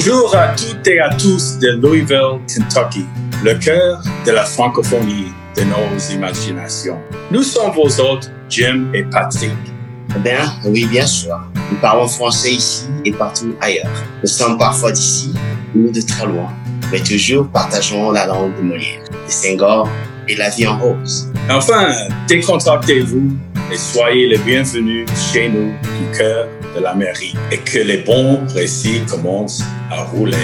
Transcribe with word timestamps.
Bonjour 0.00 0.32
à 0.36 0.54
toutes 0.54 0.86
et 0.86 1.00
à 1.00 1.12
tous 1.12 1.58
de 1.58 1.70
Louisville, 1.70 2.38
Kentucky, 2.46 3.04
le 3.42 3.54
cœur 3.54 4.00
de 4.24 4.30
la 4.30 4.44
francophonie 4.44 5.32
de 5.56 5.62
nos 5.64 6.14
imaginations. 6.14 7.00
Nous 7.32 7.42
sommes 7.42 7.72
vos 7.72 8.00
hôtes, 8.00 8.30
Jim 8.48 8.92
et 8.94 9.02
Patrick. 9.02 9.50
Eh 10.14 10.20
bien, 10.20 10.52
oui, 10.66 10.86
bien 10.86 11.04
sûr. 11.04 11.36
Nous 11.72 11.78
parlons 11.78 12.06
français 12.06 12.52
ici 12.52 12.86
et 13.04 13.10
partout 13.10 13.56
ailleurs. 13.60 13.90
Nous 14.22 14.28
sommes 14.28 14.56
parfois 14.56 14.92
d'ici 14.92 15.34
ou 15.74 15.90
de 15.90 16.00
très 16.00 16.26
loin, 16.26 16.48
mais 16.92 17.00
toujours 17.00 17.48
partageons 17.48 18.12
la 18.12 18.26
langue 18.26 18.56
de 18.56 18.62
Molière, 18.62 19.02
de 19.10 19.32
Senghor 19.32 19.88
et 20.28 20.36
la 20.36 20.48
vie 20.50 20.68
en 20.68 20.78
rose. 20.78 21.28
Enfin, 21.50 21.88
décontractez-vous 22.28 23.32
et 23.72 23.76
soyez 23.76 24.28
les 24.28 24.38
bienvenus 24.38 25.08
chez 25.32 25.48
nous 25.48 25.72
du 25.72 26.16
cœur 26.16 26.46
de 26.74 26.80
la 26.80 26.94
mairie 26.94 27.34
et 27.50 27.58
que 27.58 27.78
les 27.78 27.98
bons 27.98 28.40
récits 28.54 29.00
commencent 29.08 29.62
à 29.90 30.02
rouler. 30.02 30.36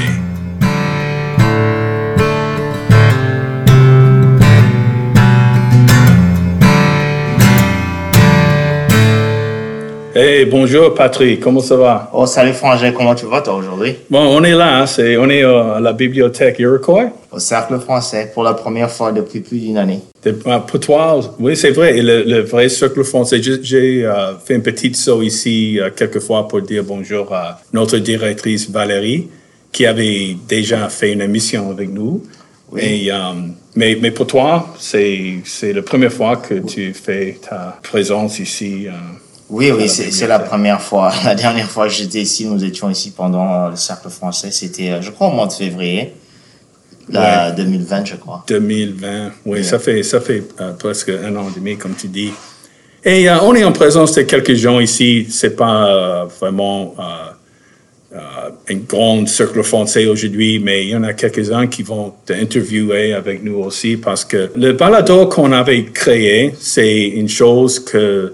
Hey, 10.16 10.44
bonjour 10.44 10.94
Patrick, 10.94 11.40
comment 11.40 11.58
ça 11.58 11.74
va? 11.76 12.08
Oh, 12.12 12.24
salut 12.24 12.52
Frangin, 12.52 12.92
comment 12.92 13.16
tu 13.16 13.26
vas 13.26 13.40
toi 13.42 13.54
aujourd'hui? 13.56 13.96
Bon, 14.10 14.20
on 14.20 14.44
est 14.44 14.52
là, 14.54 14.78
hein, 14.82 14.86
c'est, 14.86 15.16
on 15.16 15.28
est 15.28 15.42
euh, 15.42 15.74
à 15.74 15.80
la 15.80 15.92
bibliothèque 15.92 16.60
Iroquois. 16.60 17.10
Au 17.32 17.40
Cercle 17.40 17.80
français, 17.80 18.30
pour 18.32 18.44
la 18.44 18.54
première 18.54 18.90
fois 18.92 19.10
depuis 19.10 19.40
plus 19.40 19.58
d'une 19.58 19.76
année. 19.76 19.98
De- 20.22 20.38
euh, 20.46 20.58
Pour 20.60 20.78
toi, 20.78 21.18
oui, 21.40 21.56
c'est 21.56 21.72
vrai, 21.72 22.00
le, 22.00 22.22
le 22.22 22.40
vrai 22.42 22.68
cercle 22.68 23.02
français. 23.02 23.42
J'ai- 23.42 24.04
euh, 24.06 24.36
fait 24.38 24.54
un 24.54 24.60
petit 24.60 24.94
saut 24.94 25.20
ici 25.20 25.80
euh, 25.80 25.90
quelquefois 25.90 26.46
pour 26.46 26.60
dire 26.62 26.84
bonjour 26.84 27.34
à 27.34 27.60
notre 27.72 27.98
directrice 27.98 28.70
Valérie, 28.70 29.26
qui 29.72 29.84
avait 29.84 30.36
déjà 30.48 30.88
fait 30.90 31.12
une 31.12 31.22
émission 31.22 31.72
avec 31.72 31.90
nous. 31.90 32.22
Et, 32.76 33.10
euh, 33.10 33.16
mais, 33.74 33.98
mais 34.00 34.12
pour 34.12 34.28
toi, 34.28 34.68
c'est 34.78 35.38
c'est 35.44 35.72
la 35.72 35.82
première 35.82 36.12
fois 36.12 36.36
que 36.36 36.54
tu 36.54 36.92
fais 36.94 37.38
ta 37.48 37.78
présence 37.82 38.38
ici. 38.38 38.86
Euh, 39.50 39.54
Oui, 39.54 39.70
oui, 39.70 39.82
la 39.82 39.88
c'est 39.88 40.26
la 40.26 40.38
première 40.38 40.80
fois. 40.80 41.12
La 41.24 41.34
dernière 41.34 41.70
fois 41.70 41.86
que 41.86 41.92
j'étais 41.92 42.20
ici, 42.20 42.46
nous 42.46 42.62
étions 42.64 42.90
ici 42.90 43.12
pendant 43.16 43.66
euh, 43.66 43.70
le 43.70 43.76
Cercle 43.76 44.10
français. 44.10 44.50
C'était, 44.50 44.90
euh, 44.90 45.02
je 45.02 45.10
crois, 45.10 45.28
au 45.28 45.32
mois 45.32 45.46
de 45.46 45.52
février, 45.52 46.14
la 47.08 47.50
2020, 47.50 48.04
je 48.06 48.16
crois. 48.16 48.44
2020. 48.48 49.32
Oui, 49.46 49.64
ça 49.64 49.78
fait, 49.78 50.02
ça 50.02 50.20
fait 50.20 50.42
euh, 50.60 50.72
presque 50.72 51.10
un 51.10 51.36
an 51.36 51.46
et 51.48 51.58
demi, 51.58 51.76
comme 51.76 51.94
tu 51.94 52.08
dis. 52.08 52.32
Et 53.04 53.28
euh, 53.28 53.38
on 53.42 53.54
est 53.54 53.64
en 53.64 53.72
présence 53.72 54.14
de 54.14 54.22
quelques 54.22 54.54
gens 54.54 54.80
ici. 54.80 55.26
C'est 55.28 55.56
pas 55.56 55.86
euh, 55.88 56.24
vraiment 56.40 56.94
euh, 56.98 58.16
euh, 58.16 58.50
un 58.70 58.76
grand 58.76 59.26
cercle 59.28 59.62
français 59.62 60.06
aujourd'hui, 60.06 60.58
mais 60.58 60.84
il 60.84 60.90
y 60.90 60.96
en 60.96 61.02
a 61.02 61.12
quelques-uns 61.12 61.66
qui 61.66 61.82
vont 61.82 62.14
t'interviewer 62.24 63.12
avec 63.12 63.42
nous 63.42 63.56
aussi 63.56 63.96
parce 63.96 64.24
que 64.24 64.50
le 64.56 64.72
balado 64.72 65.26
qu'on 65.26 65.52
avait 65.52 65.84
créé, 65.84 66.54
c'est 66.58 67.02
une 67.02 67.28
chose 67.28 67.78
que 67.78 68.32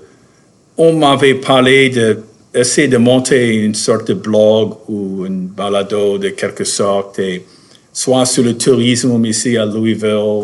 on 0.82 0.94
m'avait 0.94 1.34
parlé 1.34 1.90
de 1.90 2.18
essayer 2.54 2.88
de 2.88 2.96
monter 2.96 3.54
une 3.66 3.74
sorte 3.74 4.08
de 4.08 4.14
blog 4.14 4.72
ou 4.88 5.24
un 5.28 5.46
balado 5.56 6.18
de 6.18 6.30
quelque 6.30 6.64
sorte, 6.64 7.20
soit 7.92 8.24
sur 8.24 8.42
le 8.42 8.54
tourisme 8.56 9.24
ici 9.24 9.56
à 9.56 9.66
Louisville. 9.66 10.42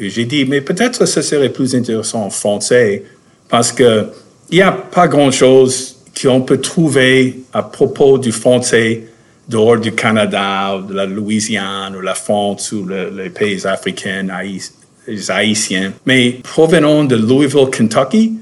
J'ai 0.00 0.24
dit, 0.24 0.44
mais 0.46 0.60
peut-être 0.62 1.06
ce 1.06 1.20
serait 1.22 1.50
plus 1.50 1.74
intéressant 1.74 2.24
en 2.24 2.30
français 2.30 3.04
parce 3.48 3.70
que 3.70 4.06
il 4.50 4.56
n'y 4.56 4.62
a 4.62 4.72
pas 4.72 5.08
grand-chose 5.08 5.96
qu'on 6.20 6.40
peut 6.40 6.60
trouver 6.60 7.40
à 7.52 7.62
propos 7.62 8.16
du 8.18 8.32
français 8.32 9.02
dehors 9.48 9.78
du 9.78 9.92
Canada, 9.92 10.76
ou 10.78 10.88
de 10.88 10.94
la 10.94 11.04
Louisiane, 11.06 11.94
ou 11.96 12.00
la 12.00 12.14
France, 12.14 12.72
ou 12.72 12.84
le- 12.84 13.10
les 13.16 13.30
pays 13.30 13.64
africains, 13.66 14.26
Haïtiens. 15.28 15.92
Mais 16.06 16.40
provenant 16.42 17.04
de 17.04 17.14
Louisville, 17.16 17.68
Kentucky, 17.70 18.32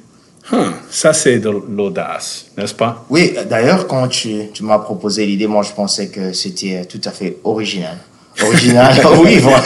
Huh, 0.53 0.57
ça 0.91 1.13
c'est 1.15 1.39
de 1.39 1.49
l'audace, 1.49 2.47
n'est-ce 2.57 2.75
pas? 2.75 3.05
Oui, 3.09 3.35
d'ailleurs, 3.49 3.87
quand 3.87 4.09
tu, 4.09 4.51
tu 4.53 4.63
m'as 4.63 4.79
proposé 4.79 5.25
l'idée, 5.25 5.47
moi, 5.47 5.63
je 5.63 5.73
pensais 5.73 6.09
que 6.09 6.33
c'était 6.33 6.85
tout 6.85 7.01
à 7.05 7.11
fait 7.11 7.39
original. 7.45 7.97
Original, 8.43 8.95
oui, 9.25 9.39
voilà. 9.39 9.63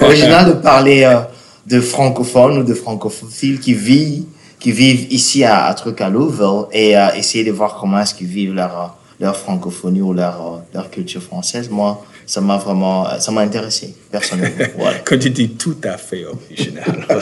original 0.00 0.48
de 0.48 0.52
parler 0.52 1.02
euh, 1.04 1.20
de 1.66 1.80
francophones 1.80 2.58
ou 2.58 2.62
de 2.62 2.74
francophiles 2.74 3.58
qui 3.58 3.74
vivent, 3.74 4.24
qui 4.60 4.70
vivent 4.70 5.06
ici 5.10 5.42
à, 5.44 5.64
à 5.64 5.74
truc 5.74 6.00
à 6.00 6.08
Louisville 6.08 6.66
et 6.72 6.96
euh, 6.96 7.08
essayer 7.16 7.42
de 7.42 7.52
voir 7.52 7.78
comment 7.80 7.98
est-ce 8.00 8.14
qu'ils 8.14 8.28
vivent 8.28 8.54
leur, 8.54 8.96
leur 9.18 9.36
francophonie 9.36 10.02
ou 10.02 10.12
leur, 10.12 10.34
euh, 10.34 10.58
leur 10.74 10.90
culture 10.90 11.22
française. 11.22 11.68
Moi, 11.68 12.04
ça 12.26 12.40
m'a 12.40 12.58
vraiment, 12.58 13.06
ça 13.18 13.32
m'a 13.32 13.40
intéressé, 13.40 13.94
personnellement. 14.10 14.66
Voilà. 14.78 14.98
Quand 15.04 15.18
tu 15.18 15.30
dis 15.30 15.50
tout 15.50 15.78
à 15.82 15.96
fait 15.96 16.24
original. 16.26 17.06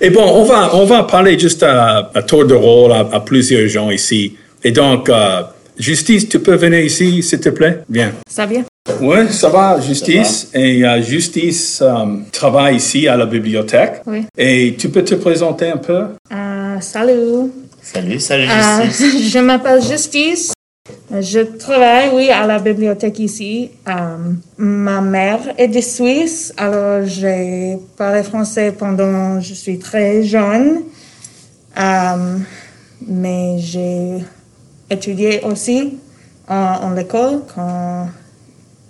Et 0.00 0.10
bon, 0.10 0.22
on 0.24 0.44
va, 0.44 0.74
on 0.74 0.84
va 0.84 1.02
parler 1.04 1.38
juste 1.38 1.62
à, 1.62 2.10
à 2.14 2.22
tour 2.22 2.44
de 2.46 2.54
rôle 2.54 2.92
à, 2.92 3.08
à 3.12 3.20
plusieurs 3.20 3.68
gens 3.68 3.90
ici. 3.90 4.36
Et 4.62 4.70
donc, 4.72 5.08
euh, 5.08 5.42
Justice, 5.78 6.28
tu 6.28 6.38
peux 6.38 6.54
venir 6.54 6.80
ici, 6.80 7.22
s'il 7.22 7.40
te 7.40 7.48
plaît? 7.48 7.80
Bien. 7.88 8.12
Ça 8.28 8.46
vient? 8.46 8.64
Oui, 9.00 9.16
ça 9.30 9.48
va, 9.48 9.80
Justice. 9.80 10.48
Et 10.54 10.84
euh, 10.84 11.02
Justice 11.02 11.80
euh, 11.82 12.04
travaille 12.32 12.76
ici 12.76 13.08
à 13.08 13.16
la 13.16 13.26
bibliothèque. 13.26 14.02
Oui. 14.06 14.24
Et 14.38 14.74
tu 14.78 14.88
peux 14.88 15.02
te 15.02 15.14
présenter 15.16 15.70
un 15.70 15.78
peu? 15.78 16.04
Euh, 16.32 16.76
salut. 16.80 17.50
Salut, 17.82 18.20
salut, 18.20 18.46
Euh, 18.48 18.84
Justice. 18.84 19.30
je 19.32 19.38
m'appelle 19.40 19.82
Justice. 19.82 20.52
Je 21.10 21.40
travaille, 21.40 22.10
oui, 22.12 22.28
à 22.30 22.46
la 22.46 22.58
bibliothèque 22.58 23.18
ici. 23.18 23.70
Euh, 23.88 24.16
ma 24.58 25.00
mère 25.00 25.40
est 25.56 25.68
de 25.68 25.80
Suisse, 25.80 26.52
alors 26.56 27.06
j'ai 27.06 27.78
parlé 27.96 28.22
français 28.22 28.72
pendant 28.72 29.40
je 29.40 29.54
suis 29.54 29.78
très 29.78 30.22
jeune. 30.24 30.82
Euh, 31.78 32.38
mais 33.06 33.56
j'ai 33.58 34.18
étudié 34.90 35.40
aussi 35.42 35.98
en, 36.48 36.54
en 36.82 36.90
l'école 36.90 37.40
quand 37.54 38.08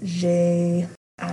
j'ai 0.03 0.85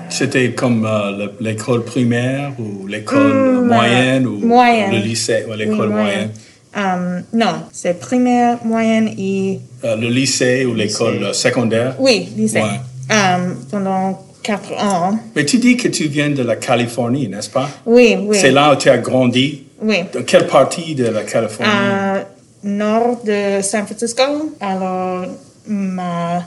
C'était 0.09 0.51
comme 0.53 0.85
euh, 0.85 1.11
le- 1.17 1.31
l'école 1.39 1.83
primaire 1.83 2.51
ou 2.59 2.85
l'école 2.87 3.65
moyenne 3.65 4.27
ou 4.27 4.37
moyenne. 4.45 4.91
le 4.91 4.97
lycée 4.99 5.45
ou 5.49 5.53
l'école 5.53 5.87
Oui, 5.89 5.93
moyenne? 5.95 6.29
Euh, 6.77 7.19
non, 7.33 7.53
c'est 7.73 7.99
primaire, 7.99 8.59
moyenne 8.63 9.09
et 9.17 9.59
Euh, 9.83 9.95
le 9.95 10.07
lycée 10.07 10.65
ou 10.65 10.73
l'école 10.73 11.21
euh, 11.23 11.33
secondaire? 11.33 11.95
Oui, 11.99 12.29
lycée. 12.37 12.61
Ouais. 12.61 12.79
Euh, 13.11 13.53
pendant 13.69 14.21
quatre 14.41 14.71
ans. 14.73 15.19
Mais 15.35 15.45
tu 15.45 15.57
dis 15.57 15.75
que 15.75 15.89
tu 15.89 16.07
viens 16.07 16.29
de 16.29 16.43
la 16.43 16.55
Californie, 16.55 17.27
n'est-ce 17.27 17.49
pas? 17.49 17.67
Oui, 17.85 18.15
oui. 18.21 18.37
C'est 18.39 18.51
là 18.51 18.71
où 18.73 18.75
tu 18.77 18.89
as 18.89 18.97
grandi? 18.99 19.63
Oui. 19.81 19.97
Dans 20.13 20.23
quelle 20.23 20.47
partie 20.47 20.95
de 20.95 21.07
la 21.07 21.23
Californie? 21.23 21.69
Euh, 21.73 22.21
nord 22.63 23.19
de 23.25 23.61
San 23.61 23.85
Francisco. 23.85 24.21
Alors, 24.61 25.25
ma, 25.67 26.43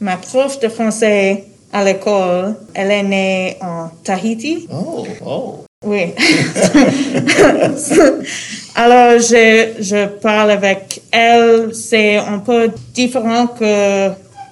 ma 0.00 0.16
prof 0.16 0.58
de 0.58 0.68
français 0.68 1.44
à 1.72 1.84
l'école, 1.84 2.56
elle 2.74 2.90
est 2.90 3.02
née 3.04 3.56
en 3.60 3.88
Tahiti. 4.02 4.66
Oh, 4.72 5.06
oh. 5.24 5.64
Oui. 5.86 6.06
Alors, 8.74 9.18
je, 9.20 9.74
je 9.80 10.06
parle 10.06 10.52
avec 10.52 11.02
elle. 11.10 11.74
C'est 11.74 12.16
un 12.16 12.38
peu 12.38 12.70
différent 12.94 13.46
que 13.48 14.10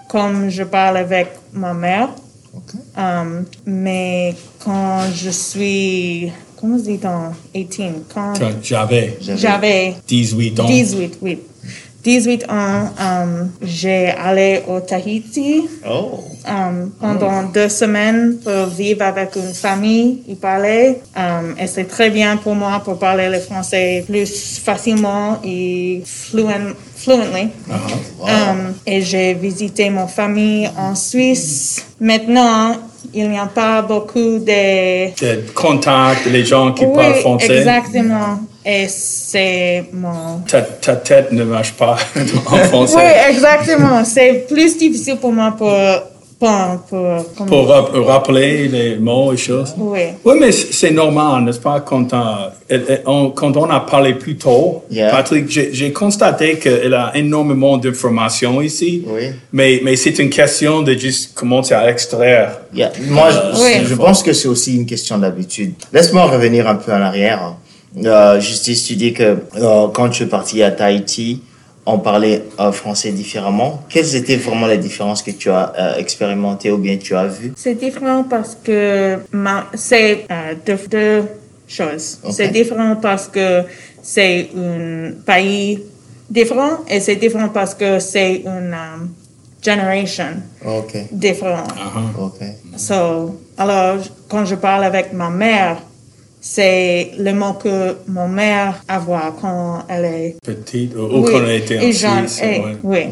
comme 0.08 0.48
je 0.50 0.64
parle 0.64 0.96
avec 0.98 1.28
ma 1.52 1.74
mère. 1.74 2.08
Um, 2.96 3.44
mais 3.66 4.34
quand 4.64 5.02
je 5.14 5.30
suis, 5.30 6.32
comment 6.56 6.76
dit-on, 6.76 7.32
18, 7.54 7.92
quand 8.12 8.32
Quand 8.38 8.50
J'avais 8.62 9.16
j'avais 9.20 9.94
18 10.08 10.60
ans. 10.60 10.66
18, 10.66 11.18
oui. 11.22 11.38
18 12.08 12.46
ans, 12.48 12.88
um, 12.98 13.50
j'ai 13.60 14.06
allé 14.06 14.62
au 14.66 14.80
Tahiti 14.80 15.68
Oh. 15.86 16.24
um, 16.46 16.90
pendant 16.98 17.42
deux 17.52 17.68
semaines 17.68 18.38
pour 18.42 18.64
vivre 18.74 19.02
avec 19.02 19.36
une 19.36 19.52
famille 19.52 20.22
y 20.26 20.34
parler. 20.34 21.02
Um, 21.14 21.54
et 21.60 21.66
c'est 21.66 21.84
très 21.84 22.08
bien 22.08 22.38
pour 22.38 22.54
moi 22.54 22.80
pour 22.82 22.98
parler 22.98 23.28
le 23.28 23.40
français 23.40 24.04
plus 24.06 24.58
facilement 24.58 25.38
et 25.44 26.02
fluent, 26.06 26.74
fluently. 26.96 27.50
Um, 28.22 28.72
et 28.86 29.02
j'ai 29.02 29.34
visité 29.34 29.90
mon 29.90 30.06
famille 30.06 30.66
en 30.78 30.94
Suisse. 30.94 31.84
Maintenant, 32.00 32.74
il 33.14 33.30
n'y 33.30 33.38
a 33.38 33.46
pas 33.46 33.82
beaucoup 33.82 34.38
de... 34.38 35.10
De 35.20 35.50
contact, 35.52 36.26
les 36.26 36.44
gens 36.44 36.72
qui 36.72 36.84
parlent 36.86 37.12
oui, 37.14 37.20
français. 37.20 37.58
exactement. 37.58 38.40
Et 38.64 38.86
c'est 38.88 39.86
mon... 39.92 40.40
Ta, 40.46 40.60
ta 40.62 40.96
tête 40.96 41.32
ne 41.32 41.44
marche 41.44 41.72
pas 41.72 41.96
en 42.16 42.56
Oui, 42.56 42.64
français. 42.68 43.16
exactement. 43.30 44.04
C'est 44.04 44.46
plus 44.48 44.76
difficile 44.76 45.16
pour 45.16 45.32
moi 45.32 45.54
pour 45.56 45.72
Pour, 46.38 47.24
comme- 47.36 47.46
Pour 47.48 47.66
rap- 47.68 47.90
rappeler 47.94 48.68
les 48.68 48.96
mots 48.96 49.32
et 49.32 49.36
choses. 49.36 49.74
Oui. 49.76 50.00
Oui, 50.24 50.34
mais 50.38 50.52
c'est 50.52 50.92
normal, 50.92 51.42
n'est-ce 51.42 51.58
pas? 51.58 51.80
Quand, 51.80 52.12
euh, 52.14 52.96
on, 53.06 53.30
quand 53.30 53.56
on 53.56 53.68
a 53.70 53.80
parlé 53.80 54.14
plus 54.14 54.36
tôt, 54.36 54.84
Yeah. 54.90 55.10
Patrick, 55.10 55.48
j'ai 55.50 55.92
constaté 55.92 56.56
qu'elle 56.58 56.94
a 56.94 57.10
énormément 57.16 57.76
d'informations 57.76 58.62
ici. 58.62 59.02
Oui. 59.06 59.30
Mais, 59.52 59.80
mais 59.82 59.96
c'est 59.96 60.16
une 60.20 60.30
question 60.30 60.82
de 60.82 60.92
juste 60.94 61.34
commencer 61.34 61.74
à 61.74 61.90
extraire. 61.90 62.58
Yeah. 62.72 62.92
Moi, 63.08 63.30
je, 63.30 63.60
Oui. 63.62 63.72
je 63.84 63.94
pense 63.96 64.22
que 64.22 64.32
c'est 64.32 64.48
aussi 64.48 64.76
une 64.76 64.86
question 64.86 65.18
d'habitude. 65.18 65.74
Laisse-moi 65.92 66.24
revenir 66.26 66.68
un 66.68 66.76
peu 66.76 66.92
en 66.92 67.02
arrière. 67.02 67.54
Euh, 68.04 68.38
Justice, 68.38 68.84
tu 68.84 68.94
dis 68.94 69.12
que 69.12 69.22
euh, 69.56 69.88
quand 69.92 70.08
tu 70.10 70.22
es 70.22 70.26
parti 70.26 70.62
à 70.62 70.70
Tahiti, 70.70 71.40
on 71.90 71.98
parlait 71.98 72.44
euh, 72.60 72.70
français 72.70 73.12
différemment. 73.12 73.82
Quelles 73.88 74.14
étaient 74.14 74.36
vraiment 74.36 74.66
les 74.66 74.76
différences 74.78 75.22
que 75.22 75.30
tu 75.30 75.48
as 75.50 75.72
euh, 75.78 75.96
expérimentées 75.96 76.70
ou 76.70 76.76
bien 76.78 76.96
tu 76.98 77.14
as 77.16 77.26
vues? 77.26 77.52
C'est 77.56 77.74
différent 77.74 78.24
parce 78.28 78.56
que 78.62 79.18
c'est 79.74 80.26
euh, 80.30 80.54
deux, 80.66 80.78
deux 80.90 81.22
choses. 81.66 82.18
C'est 82.30 82.48
différent 82.48 82.96
parce 82.96 83.26
que 83.28 83.62
c'est 84.02 84.50
un 84.54 85.12
pays 85.24 85.82
différent 86.28 86.74
et 86.88 87.00
c'est 87.00 87.16
différent 87.16 87.48
parce 87.48 87.74
que 87.74 87.98
c'est 87.98 88.36
une 88.44 88.74
euh, 88.74 89.06
generation 89.64 90.32
Ok, 90.66 90.92
différente. 91.10 91.72
ok. 92.20 92.40
So, 92.76 93.40
alors, 93.56 93.96
quand 94.28 94.44
je 94.44 94.54
parle 94.56 94.84
avec 94.84 95.12
ma 95.14 95.30
mère, 95.30 95.78
c'est 96.40 97.12
le 97.18 97.32
mot 97.34 97.54
que 97.54 97.96
ma 98.06 98.26
mère 98.26 98.82
a 98.88 99.00
quand 99.40 99.84
elle 99.88 100.04
est 100.04 100.36
Petite, 100.42 100.94
ou, 100.96 101.02
ou 101.18 101.22
qu'on 101.22 101.44
a 101.44 101.52
été 101.54 101.78
en 101.78 101.82
et 101.82 101.92
jeune, 101.92 102.28
Suisse. 102.28 102.42
et- 102.42 102.60
ouais. 102.60 102.76
oui. 102.84 103.02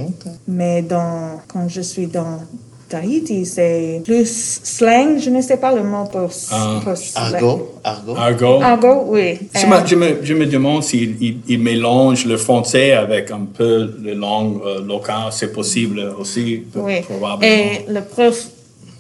Mais 0.49 0.83
dans, 0.83 1.41
quand 1.49 1.69
je 1.69 1.81
suis 1.81 2.07
dans 2.07 2.41
Tahiti, 2.89 3.45
c'est 3.45 4.01
plus 4.05 4.61
slang, 4.63 5.19
je 5.19 5.29
ne 5.31 5.41
sais 5.41 5.57
pas 5.57 5.75
le 5.75 5.83
mot 5.83 6.05
pour, 6.05 6.31
Ah. 6.53 6.81
pour 6.85 6.97
slang. 6.97 7.35
Argot 7.35 7.75
Argot 7.83 8.17
Argot. 8.17 8.61
Argot, 8.63 9.05
oui. 9.09 9.39
Je, 9.53 9.67
Euh, 9.67 9.69
me, 9.81 9.87
je, 9.87 9.97
me, 9.97 10.25
je 10.25 10.35
me 10.35 10.47
demande 10.47 10.85
s'il 10.85 11.21
il, 11.21 11.39
il 11.49 11.59
mélange 11.59 12.27
le 12.27 12.37
français 12.37 12.93
avec 12.93 13.33
un 13.33 13.45
peu 13.53 13.93
la 14.05 14.15
langue 14.15 14.61
euh, 14.65 14.85
locale. 14.87 15.33
C'est 15.33 15.53
possible 15.53 16.15
aussi, 16.17 16.63
oui. 16.77 17.01
probablement. 17.01 17.41
Et 17.43 17.85
le 17.89 18.03
prof 18.03 18.47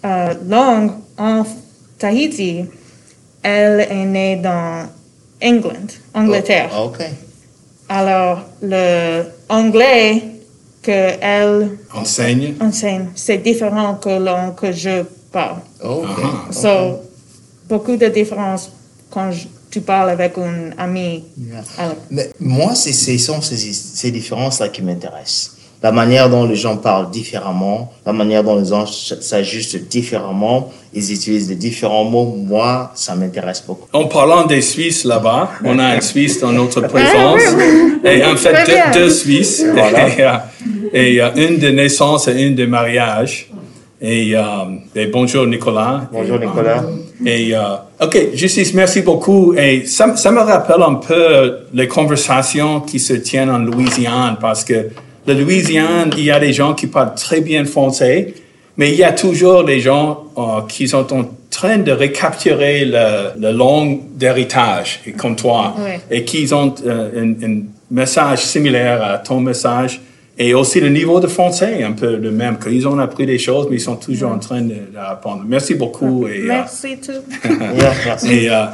euh, 0.05 0.35
langue 0.49 0.91
en 1.17 1.45
Tahiti, 1.97 2.65
elle 3.51 3.81
est 3.89 4.05
née 4.05 4.37
dans 4.37 4.87
England, 5.41 5.87
Angleterre. 6.15 6.71
Oh, 6.77 6.87
Ok. 6.87 7.01
Alors, 7.89 8.41
le 8.63 9.23
anglais 9.49 10.23
que 10.83 11.13
elle 11.21 11.79
Enseigne? 11.95 12.55
enseigne, 12.61 13.07
c'est 13.15 13.39
différent 13.39 13.95
que 13.95 14.09
le 14.09 14.25
langue 14.25 14.55
que 14.57 14.73
je 14.73 15.05
parle. 15.31 15.59
Ok. 15.83 16.07
Ah. 16.25 16.53
So, 16.53 17.01
beaucoup 17.69 17.97
de 17.97 18.07
différences 18.09 18.71
quand 19.11 19.31
je- 19.31 19.47
tu 19.71 19.81
parles 19.83 20.11
avec 20.11 20.37
un 20.39 20.73
ami. 20.79 21.25
Yeah. 21.39 21.63
Mais 22.11 22.31
moi, 22.41 22.75
c'est 22.75 22.93
ce 22.93 23.17
sont 23.19 23.41
ces, 23.43 23.57
ces 23.73 24.11
différences-là 24.11 24.69
qui 24.71 24.83
m'intéressent. 24.83 25.56
La 25.83 25.93
manière 25.93 26.31
dont 26.31 26.47
les 26.47 26.57
gens 26.57 26.77
parlent 26.77 27.11
différemment, 27.11 27.93
la 28.05 28.13
manière 28.13 28.43
dont 28.43 28.57
les 28.57 28.67
gens 28.67 28.87
s'ajustent 28.87 29.89
différemment, 29.89 30.73
ils 30.95 31.13
utilisent 31.13 31.49
de 31.49 31.55
différents 31.55 32.05
mots, 32.05 32.35
moi, 32.37 32.91
ça 32.95 33.15
m'intéresse 33.15 33.63
beaucoup. 33.67 33.87
En 33.93 34.07
parlant 34.07 34.47
des 34.47 34.63
Suisses 34.63 35.05
là-bas, 35.05 35.51
on 35.65 35.79
a 35.79 35.85
un 35.85 36.01
Suisse 36.01 36.41
dans 36.41 36.53
notre 36.53 36.81
présence. 36.81 37.43
Et 38.05 38.25
en 38.25 38.37
fait, 38.37 38.93
deux, 38.95 39.11
Suisses. 39.11 39.65
Voilà. 39.73 40.09
Et, 40.17 40.23
euh, 40.23 40.37
et, 40.93 41.21
euh, 41.21 41.29
une 41.37 41.59
de 41.59 41.69
naissance 41.69 42.29
et 42.29 42.43
une 42.43 42.55
de 42.55 42.65
mariage. 42.65 43.51
Et, 44.01 44.37
euh, 44.37 44.43
et 44.95 45.07
bonjour 45.07 45.47
Nicolas. 45.47 46.09
Bonjour 46.13 46.39
Nicolas. 46.39 46.85
Et, 47.25 47.55
euh, 47.55 47.61
OK, 48.03 48.35
Justice, 48.35 48.75
merci 48.75 49.01
beaucoup. 49.01 49.55
Et 49.55 49.87
ça, 49.87 50.15
ça 50.17 50.31
me 50.31 50.41
rappelle 50.41 50.83
un 50.83 50.95
peu 50.95 51.61
les 51.73 51.89
conversations 51.89 52.81
qui 52.81 52.99
se 52.99 53.15
tiennent 53.15 53.51
en 53.51 53.59
Louisiane, 53.59 54.37
parce 54.39 54.65
que 54.65 54.89
la 55.27 55.35
Louisiane, 55.35 56.11
il 56.17 56.25
y 56.25 56.31
a 56.31 56.39
des 56.39 56.53
gens 56.53 56.75
qui 56.75 56.87
parlent 56.87 57.15
très 57.15 57.41
bien 57.41 57.65
français, 57.65 58.35
mais 58.77 58.91
il 58.93 58.97
y 58.97 59.05
a 59.05 59.13
toujours 59.13 59.65
des 59.65 59.81
gens 59.81 60.25
euh, 60.37 60.43
qui 60.69 60.87
sont 60.89 61.13
en 61.13 61.25
train 61.51 61.79
de 61.79 61.93
recapturer 61.93 62.85
le, 62.85 63.41
le 63.41 63.53
langue 63.53 64.01
d'héritage, 64.15 65.01
comme 65.17 65.37
toi, 65.37 65.75
et 66.11 66.25
qui 66.25 66.53
ont 66.53 66.75
euh, 66.85 67.23
un, 67.23 67.31
un 67.47 67.61
message 67.91 68.41
similaire 68.45 69.03
à 69.03 69.19
ton 69.19 69.41
message. 69.41 70.01
Et 70.39 70.53
aussi 70.53 70.81
le 70.81 70.91
niveau 70.91 71.19
de 71.19 71.29
français, 71.29 71.83
un 71.83 71.93
peu 71.93 72.17
le 72.17 72.31
même, 72.31 72.59
qu'ils 72.59 72.87
ont 72.87 72.99
appris 72.99 73.25
des 73.25 73.39
choses, 73.39 73.69
mais 73.71 73.77
ils 73.77 73.81
sont 73.81 73.97
toujours 73.97 74.33
en 74.33 74.39
train 74.39 74.61
de- 74.61 74.75
d'apprendre. 74.93 75.45
Merci 75.49 75.77
beaucoup. 75.77 76.27
Et, 76.29 76.41
euh, 76.41 76.49
merci 76.49 76.99
tout. 76.99 77.23
Et, 78.29 78.51
euh, 78.51 78.65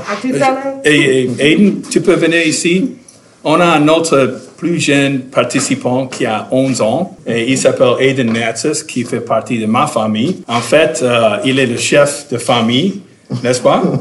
et 0.84 1.30
Aiden, 1.38 1.82
tu 1.88 2.00
peux 2.00 2.14
venir 2.14 2.44
ici. 2.44 2.96
On 3.44 3.60
a 3.60 3.64
un 3.66 3.86
autre 3.86 4.40
plus 4.62 4.78
jeune 4.78 5.22
participant 5.22 6.06
qui 6.06 6.24
a 6.24 6.46
11 6.52 6.82
ans 6.82 7.16
et 7.26 7.50
il 7.50 7.58
s'appelle 7.58 7.94
Aiden 7.98 8.32
Natsis 8.32 8.86
qui 8.86 9.02
fait 9.02 9.18
partie 9.20 9.58
de 9.58 9.66
ma 9.66 9.88
famille. 9.88 10.44
En 10.46 10.60
fait, 10.60 11.00
euh, 11.02 11.38
il 11.44 11.58
est 11.58 11.66
le 11.66 11.76
chef 11.76 12.28
de 12.30 12.38
famille, 12.38 13.00
n'est-ce 13.42 13.60
pas? 13.60 13.82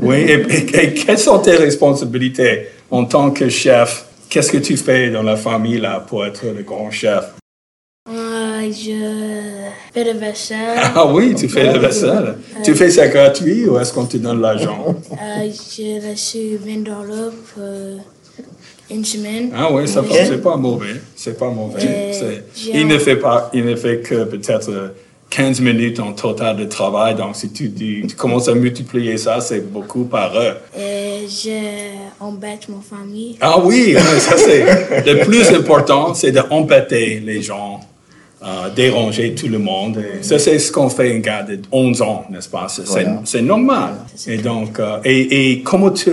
Oui. 0.00 0.16
Et, 0.16 0.32
et- 0.50 0.82
et 0.84 0.94
quelles 0.94 1.18
sont 1.18 1.38
tes 1.40 1.56
responsabilités 1.56 2.68
en 2.90 3.04
tant 3.04 3.30
que 3.32 3.50
chef? 3.50 4.06
Qu'est-ce 4.30 4.50
que 4.52 4.56
tu 4.58 4.76
fais 4.78 5.10
dans 5.10 5.22
la 5.22 5.36
famille 5.36 5.78
là 5.78 6.00
pour 6.08 6.24
être 6.24 6.42
le 6.56 6.62
grand 6.62 6.90
chef? 6.90 7.24
Euh, 8.08 8.72
je 8.72 9.68
fais 9.92 10.04
le 10.10 10.18
vaisselle. 10.18 10.78
Ah 10.94 11.06
oui, 11.06 11.34
tu 11.34 11.48
fais 11.50 11.70
le 11.72 11.78
vaisselle. 11.80 12.38
Tu 12.64 12.74
fais 12.74 12.90
ça 12.90 13.08
gratuit 13.08 13.66
ou 13.68 13.78
est-ce 13.78 13.92
qu'on 13.92 14.06
te 14.06 14.16
donne 14.16 14.40
l'argent? 14.40 14.94
Euh, 15.12 15.50
j'ai 15.76 15.98
reçu 15.98 16.56
20 16.64 16.84
dollars 16.84 17.32
pour 17.52 18.00
une 18.90 19.04
semaine. 19.04 19.50
Ah 19.56 19.68
oui, 19.72 19.86
ça 19.86 20.00
Ok. 20.00 20.08
c'est 20.12 20.42
pas 20.42 20.56
mauvais. 20.56 20.94
C'est 21.14 21.38
pas 21.38 21.50
mauvais. 21.50 21.80
Euh, 21.82 22.38
il 22.72 22.86
ne 22.86 22.98
fait 22.98 23.16
pas, 23.16 23.50
il 23.52 23.64
ne 23.64 23.76
fait 23.76 23.98
que 24.00 24.24
peut-être 24.24 24.70
euh, 24.70 24.88
15 25.30 25.60
minutes 25.60 26.00
en 26.00 26.12
total 26.12 26.56
de 26.56 26.64
travail. 26.64 27.14
Donc 27.14 27.36
si 27.36 27.50
tu, 27.52 27.68
dis- 27.68 28.04
tu 28.08 28.16
commences 28.16 28.48
à 28.48 28.54
multiplier 28.54 29.18
ça, 29.18 29.40
c'est 29.40 29.60
beaucoup 29.70 30.04
par 30.04 30.34
heure. 30.34 30.56
Et 30.78 31.26
j'embête 32.20 32.68
ma 32.68 32.80
famille. 32.80 33.36
Ah 33.40 33.58
oui, 33.62 33.94
ça 34.20 34.36
c'est 34.38 34.64
le 35.04 35.20
plus 35.24 35.48
important, 35.50 36.14
c'est 36.14 36.32
d'embêter 36.32 37.20
les 37.24 37.42
gens, 37.42 37.80
euh, 38.42 38.70
déranger 38.74 39.34
tout 39.34 39.48
le 39.48 39.58
monde. 39.58 39.98
Et 39.98 40.22
ça 40.22 40.38
c'est 40.38 40.58
ce 40.58 40.72
qu'on 40.72 40.88
fait 40.88 41.14
un 41.14 41.18
gars 41.18 41.42
de 41.42 41.60
11 41.70 42.00
ans, 42.02 42.24
n'est-ce 42.30 42.48
pas? 42.48 42.66
C'est 42.68 42.86
c'est- 42.86 43.02
Voilà. 43.04 43.20
c'est 43.24 43.42
normal. 43.42 43.94
Et 44.26 44.38
donc, 44.38 44.78
euh, 44.80 44.98
et, 45.04 45.50
et 45.52 45.62
comment 45.62 45.90
tu, 45.90 46.10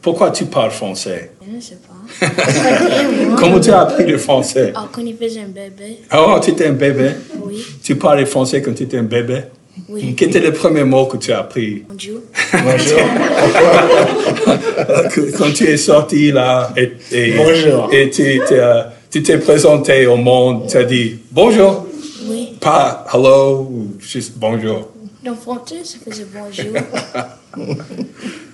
pourquoi 0.00 0.32
tu 0.32 0.46
parles 0.46 0.70
français? 0.72 1.30
Je 1.40 1.41
sais 1.62 1.78
pas. 1.86 2.26
Comment 3.36 3.60
tu 3.60 3.70
as 3.70 3.80
appris 3.82 4.04
le 4.06 4.18
français? 4.18 4.72
Ah, 4.74 4.88
quand 4.92 5.02
il 5.02 5.16
faisait 5.16 5.40
un 5.40 5.48
bébé, 5.48 5.98
Oh, 6.14 6.38
tu 6.42 6.50
étais 6.50 6.66
un 6.66 6.72
bébé? 6.72 7.10
Oui, 7.44 7.64
Tu 7.82 7.96
parlais 7.96 8.26
français 8.26 8.60
quand 8.62 8.72
tu 8.74 8.82
étais 8.84 8.98
un 8.98 9.02
bébé? 9.04 9.42
Oui. 9.88 10.14
Quel 10.16 10.28
était 10.28 10.40
le 10.40 10.52
premier 10.52 10.84
mot 10.84 11.06
que 11.06 11.16
tu 11.16 11.32
as 11.32 11.40
appris? 11.40 11.84
Bonjour. 11.88 12.20
Bonjour. 12.52 12.98
Quand 15.38 15.50
tu 15.52 15.64
es 15.64 15.76
sorti 15.78 16.30
là 16.30 16.72
et, 16.76 16.92
et, 17.10 17.32
Bonjour. 17.36 17.88
et 17.92 18.10
tu 18.10 18.40
t'es, 18.46 18.60
tu 19.10 19.22
t'es 19.22 19.38
présenté 19.38 20.06
au 20.06 20.16
monde, 20.16 20.66
tu 20.68 20.76
as 20.76 20.84
dit 20.84 21.18
bonjour, 21.30 21.86
Oui. 22.26 22.50
pas 22.60 23.06
hello, 23.12 23.60
ou 23.70 23.86
juste 23.98 24.32
bonjour. 24.36 24.88
Dans 25.24 25.30
le 25.30 25.36
français, 25.36 25.76
ça 25.84 25.96
faisait 26.04 26.26
bonjour. 26.32 26.76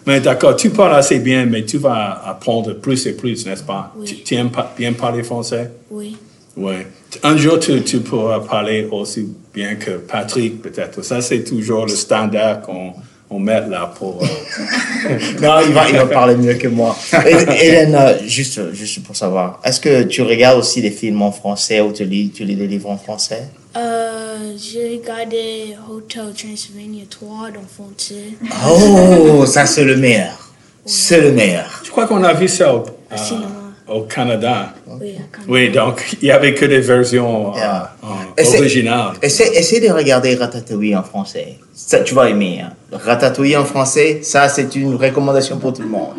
Mais 0.06 0.20
d'accord, 0.20 0.56
tu 0.56 0.70
parles 0.70 0.94
assez 0.96 1.18
bien, 1.18 1.44
mais 1.46 1.64
tu 1.64 1.76
vas 1.78 2.22
apprendre 2.26 2.72
plus 2.74 3.06
et 3.06 3.12
plus, 3.12 3.44
n'est-ce 3.46 3.62
pas? 3.62 3.92
Oui. 3.98 4.06
tu, 4.06 4.16
tu 4.22 4.34
aimes 4.36 4.50
pa- 4.50 4.72
bien 4.76 4.92
parler 4.94 5.22
français? 5.22 5.70
Oui. 5.90 6.16
Oui. 6.56 6.74
Un 7.22 7.36
jour, 7.36 7.58
tu, 7.60 7.82
tu 7.82 8.00
pourras 8.00 8.40
parler 8.40 8.88
aussi 8.90 9.28
bien 9.54 9.74
que 9.76 9.92
Patrick, 9.92 10.62
peut-être. 10.62 11.02
Ça, 11.04 11.20
c'est 11.20 11.44
toujours 11.44 11.84
le 11.86 11.92
standard 11.94 12.62
qu'on 12.62 12.92
on 13.30 13.38
met 13.38 13.60
là 13.68 13.92
pour... 13.98 14.22
euh, 14.22 14.26
Non, 15.42 15.56
il 15.66 15.72
va, 15.74 15.88
il 15.90 15.96
va 15.96 16.06
parler 16.06 16.34
mieux 16.36 16.54
que 16.54 16.68
moi. 16.68 16.96
Hélène, 17.60 17.94
euh, 17.94 18.14
juste, 18.26 18.72
juste 18.72 19.02
pour 19.04 19.14
savoir, 19.14 19.60
est-ce 19.64 19.78
que 19.80 20.04
tu 20.04 20.22
regardes 20.22 20.58
aussi 20.58 20.80
des 20.80 20.90
films 20.90 21.20
en 21.22 21.30
français 21.32 21.80
ou 21.82 21.92
tu 21.92 22.04
lis, 22.04 22.30
tu 22.30 22.44
lis 22.44 22.56
des 22.56 22.66
livres 22.66 22.88
en 22.90 22.96
français? 22.96 23.42
Euh, 24.38 24.52
j'ai 24.56 24.98
regardé 25.02 25.74
Hotel 25.90 26.32
Transylvania 26.36 27.04
3 27.10 27.28
dans 27.50 27.60
le 27.60 27.66
français. 27.66 28.34
Oh, 28.68 29.44
ça 29.46 29.66
c'est 29.66 29.84
le 29.84 29.96
meilleur. 29.96 30.52
C'est 30.84 31.20
le 31.20 31.32
meilleur. 31.32 31.82
Je 31.84 31.90
crois 31.90 32.06
qu'on 32.06 32.22
a 32.22 32.32
vu 32.34 32.46
ça 32.46 32.74
au, 32.74 32.84
euh, 33.12 33.16
au 33.88 34.02
Canada? 34.02 34.74
Oui, 34.86 35.14
à 35.16 35.36
Canada. 35.36 35.48
Oui, 35.48 35.70
donc 35.70 36.16
il 36.22 36.26
n'y 36.26 36.30
avait 36.30 36.54
que 36.54 36.64
des 36.66 36.80
versions 36.80 37.52
euh, 37.54 37.56
Yeah. 37.58 37.94
euh, 38.04 38.58
originales. 38.58 39.12
Essaie, 39.22 39.50
essaie 39.56 39.80
de 39.80 39.88
regarder 39.92 40.34
Ratatouille 40.36 40.94
en 40.94 41.02
français. 41.02 41.56
Ça, 41.74 42.00
tu 42.00 42.14
vas 42.14 42.28
aimer. 42.30 42.60
Hein. 42.62 42.72
Ratatouille 42.92 43.56
en 43.56 43.64
français, 43.64 44.20
ça 44.22 44.48
c'est 44.48 44.74
une 44.76 44.94
recommandation 44.94 45.58
pour 45.58 45.72
tout 45.72 45.82
le 45.82 45.88
monde. 45.88 46.14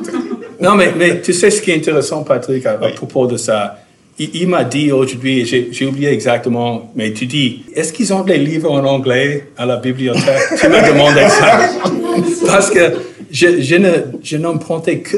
Non, 0.60 0.76
mais, 0.76 0.92
mais 0.98 1.22
tu 1.22 1.32
sais 1.32 1.50
ce 1.52 1.62
qui 1.62 1.72
est 1.72 1.76
intéressant, 1.78 2.24
Patrick, 2.24 2.66
à, 2.66 2.72
à 2.74 2.90
propos 2.92 3.28
de 3.28 3.38
ça? 3.38 3.78
Il, 4.20 4.48
m'a 4.48 4.66
dit 4.66 4.92
aujourd'hui, 4.92 5.46
j'ai 5.46 5.86
oublié 5.86 6.10
exactement, 6.10 6.92
mais 6.96 7.14
tu 7.14 7.26
dis, 7.26 7.64
est-ce 7.74 7.94
qu'ils 7.94 8.14
ont 8.14 8.24
des 8.24 8.38
livres 8.38 8.72
en 8.72 8.84
anglais 8.84 9.50
à 9.58 9.66
la 9.66 9.78
bibliothèque? 9.78 10.60
Tu 10.60 10.68
me 10.68 10.92
demandais 10.92 11.30
ça. 11.30 11.70
Parce 12.46 12.70
que 12.70 12.96
je, 13.32 13.62
je 13.62 13.76
ne, 13.76 13.92
je 14.22 14.38
n'empruntais 14.38 15.00
que 15.00 15.18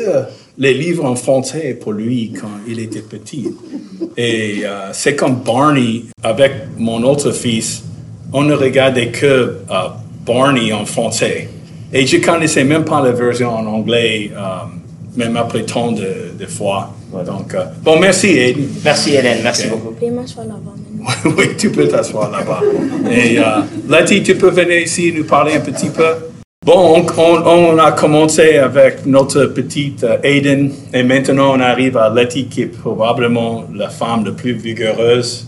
les 0.57 0.73
livres 0.73 1.05
en 1.05 1.15
français 1.15 1.77
pour 1.79 1.93
lui 1.93 2.33
quand 2.39 2.51
il 2.67 2.79
était 2.79 3.01
petit. 3.01 3.47
Et 4.17 4.61
euh, 4.63 4.89
c'est 4.91 5.15
comme 5.15 5.37
Barney 5.37 6.03
avec 6.21 6.51
mon 6.77 7.01
autre 7.03 7.31
fils, 7.31 7.83
on 8.33 8.43
ne 8.43 8.53
regardait 8.53 9.07
que 9.07 9.25
euh, 9.25 9.55
Barney 10.25 10.71
en 10.73 10.85
français. 10.85 11.49
Et 11.93 12.05
je 12.05 12.17
connaissais 12.17 12.63
même 12.63 12.85
pas 12.85 13.01
la 13.01 13.11
version 13.11 13.49
en 13.49 13.65
anglais, 13.65 14.31
euh, 14.35 14.39
même 15.15 15.35
après 15.35 15.63
tant 15.63 15.91
de, 15.91 16.33
de 16.39 16.45
fois. 16.45 16.93
Donc, 17.13 17.53
euh, 17.53 17.65
bon, 17.83 17.99
merci 17.99 18.27
Aiden. 18.37 18.67
Merci 18.83 19.15
Hélène, 19.15 19.39
merci 19.43 19.67
Ok. 19.67 19.71
beaucoup. 19.71 19.95
What 19.99 20.07
I've 20.07 21.23
been. 21.23 21.33
oui, 21.37 21.45
tu 21.57 21.69
peux 21.71 21.87
t'asseoir 21.87 22.31
là-bas. 22.31 22.61
Et 23.11 23.37
euh, 23.37 23.43
Letty, 23.89 24.23
tu 24.23 24.35
peux 24.35 24.49
venir 24.49 24.79
ici 24.79 25.13
nous 25.15 25.25
parler 25.25 25.53
un 25.55 25.59
petit 25.59 25.89
peu? 25.89 26.05
Bon, 26.65 26.95
on, 26.95 27.05
on- 27.21 27.73
on 27.73 27.77
a 27.79 27.91
commencé 27.91 28.57
avec 28.57 29.05
notre 29.05 29.45
petite 29.47 30.03
euh, 30.03 30.17
Aiden 30.23 30.71
et 30.93 31.03
maintenant 31.03 31.53
on 31.55 31.59
arrive 31.59 31.97
à 31.97 32.09
Letty 32.09 32.45
qui 32.45 32.61
est 32.61 32.65
probablement 32.67 33.65
la 33.73 33.89
femme 33.89 34.23
la 34.25 34.31
plus 34.31 34.53
vigoureuse 34.53 35.47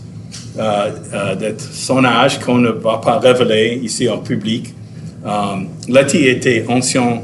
euh, 0.58 0.90
de 1.36 1.54
son 1.72 2.04
âge 2.04 2.40
qu'on 2.40 2.58
ne 2.58 2.70
va 2.70 2.98
pas 2.98 3.18
révéler 3.20 3.80
ici 3.82 4.08
en 4.08 4.18
public. 4.18 4.74
Um, 5.24 5.68
Letty 5.88 6.26
était 6.28 6.64
ancien 6.68 7.02
euh, 7.12 7.14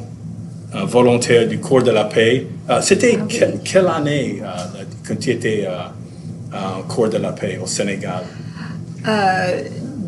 volontaire 0.87 1.47
du 1.49 1.59
Corps 1.59 1.83
de 1.83 1.91
la 1.91 2.05
paix. 2.05 2.47
Euh, 2.69 2.81
C'était 2.81 3.17
que- 3.17 3.57
quelle 3.65 3.87
année 3.89 4.41
euh, 4.43 4.49
quand 5.07 5.19
tu 5.19 5.31
étais 5.31 5.67
euh, 5.67 5.73
euh, 6.55 6.81
au 6.81 6.83
Corps 6.85 7.09
de 7.09 7.19
la 7.19 7.33
paix 7.33 7.59
au 7.63 7.67
Sénégal? 7.67 8.23
Euh, 9.09 9.63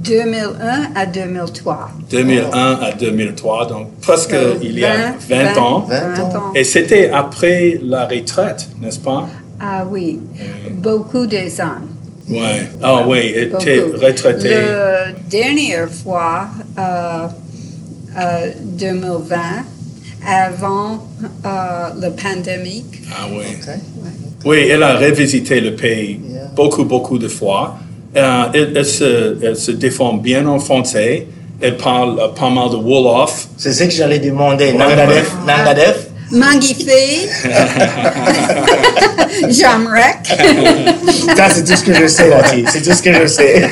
2001 0.05 0.91
à 0.95 1.07
2003. 1.07 1.91
2001 2.11 2.79
à 2.81 2.93
2003, 2.93 3.67
donc 3.67 3.93
presque 4.01 4.33
Euh, 4.35 4.55
il 4.63 4.79
y 4.79 4.85
a 4.85 5.15
20, 5.29 5.57
ans. 5.59 5.87
20 5.89 6.37
ans. 6.37 6.53
Et 6.55 6.65
c'était 6.65 7.11
après 7.11 7.79
la 7.83 8.07
retraite, 8.07 8.69
n'est-ce 8.81 8.99
pas? 8.99 9.29
Ah 9.61 9.85
oui, 9.89 10.21
beaucoup 10.73 11.27
des 11.27 11.61
ans. 11.61 11.83
Oui. 12.29 12.39
Ah 12.83 13.05
oui, 13.07 13.33
il 13.37 13.43
était 13.45 13.81
Beaucoup. 13.81 14.05
retraité. 14.07 14.49
La 14.51 15.07
dernière 15.31 15.89
fois, 15.89 16.49
euh, 16.79 17.27
euh, 18.19 18.51
2020, 18.65 19.37
avant 20.27 21.07
euh, 21.45 21.49
la 22.01 22.11
pandémie. 22.11 22.85
Ah 23.11 23.27
oui. 23.31 23.45
Ok. 23.61 23.75
Oui, 24.45 24.59
elle 24.71 24.83
a 24.83 24.97
revisité 24.97 25.61
le 25.61 25.75
pays 25.75 26.21
Yeah. 26.29 26.45
beaucoup, 26.57 26.85
beaucoup 26.85 27.19
de 27.19 27.29
fois. 27.29 27.77
Euh, 28.17 28.45
elle, 28.55 28.73
elle 28.77 28.87
se, 28.87 29.37
elle 29.43 29.57
se 29.57 29.71
défend 29.73 30.15
bien 30.15 30.47
en 30.47 30.59
français. 30.59 31.27
Elle 31.61 31.77
parle 31.77 32.19
euh, 32.19 32.29
pas 32.29 32.51
mal 32.51 32.71
de 32.71 32.77
Wolof. 32.77 33.47
C'est 33.57 33.73
ce 33.73 33.85
que 33.85 33.91
j'allais 33.91 34.19
demander. 34.19 34.73
Nangadef, 34.73 35.33
Nangadef? 35.47 36.07
Magnifique. 36.33 37.29
Jamrek. 39.51 40.27
Ça, 41.37 41.49
c'est 41.51 41.65
tout 41.65 41.77
ce 41.77 41.85
que 41.85 41.95
je 41.95 42.07
sais, 42.07 42.29
là-dessus. 42.29 42.65
C'est 42.71 42.83
tout 42.83 42.93
ce 42.93 43.03
que 43.03 43.13
je 43.13 43.27
sais. 43.27 43.71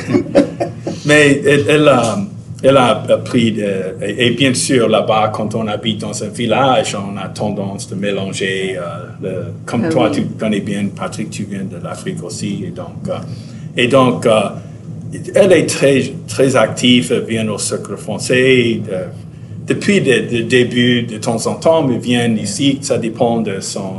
Mais 1.04 1.40
elle, 1.46 1.64
elle 1.68 1.88
a, 1.88 2.18
elle 2.62 2.76
a 2.76 3.02
appris, 3.08 3.52
de- 3.52 3.96
et, 4.02 4.26
et 4.26 4.30
bien 4.32 4.52
sûr, 4.54 4.88
là-bas, 4.88 5.30
quand 5.34 5.54
on 5.54 5.66
habite 5.66 5.98
dans 6.00 6.22
un 6.22 6.28
village, 6.28 6.94
on 6.94 7.16
a 7.16 7.28
tendance 7.28 7.88
de 7.88 7.94
mélanger, 7.94 8.76
euh, 8.76 8.82
le- 9.22 9.44
comme 9.64 9.84
Ah 9.86 9.88
toi, 9.88 10.08
oui. 10.10 10.16
tu 10.16 10.22
connais 10.38 10.60
bien, 10.60 10.86
Patrick, 10.94 11.30
tu 11.30 11.44
viens 11.44 11.64
de 11.64 11.76
l'Afrique 11.82 12.22
aussi, 12.22 12.64
et 12.66 12.70
donc, 12.70 13.08
euh, 13.08 13.18
et 13.76 13.88
donc 13.88 14.26
euh, 14.26 14.40
elle 15.34 15.52
est 15.52 15.66
très, 15.66 16.02
très 16.28 16.54
active, 16.56 17.12
elle 17.12 17.24
vient 17.24 17.48
au 17.48 17.58
cercle 17.58 17.96
français, 17.96 18.80
de- 18.86 19.72
depuis 19.74 20.00
le, 20.00 20.42
début, 20.42 21.02
de 21.02 21.18
temps 21.18 21.46
en 21.46 21.54
temps, 21.54 21.82
mais 21.86 21.98
vient 21.98 22.28
ici, 22.34 22.78
ça 22.82 22.98
dépend 22.98 23.40
de 23.40 23.60
son, 23.60 23.94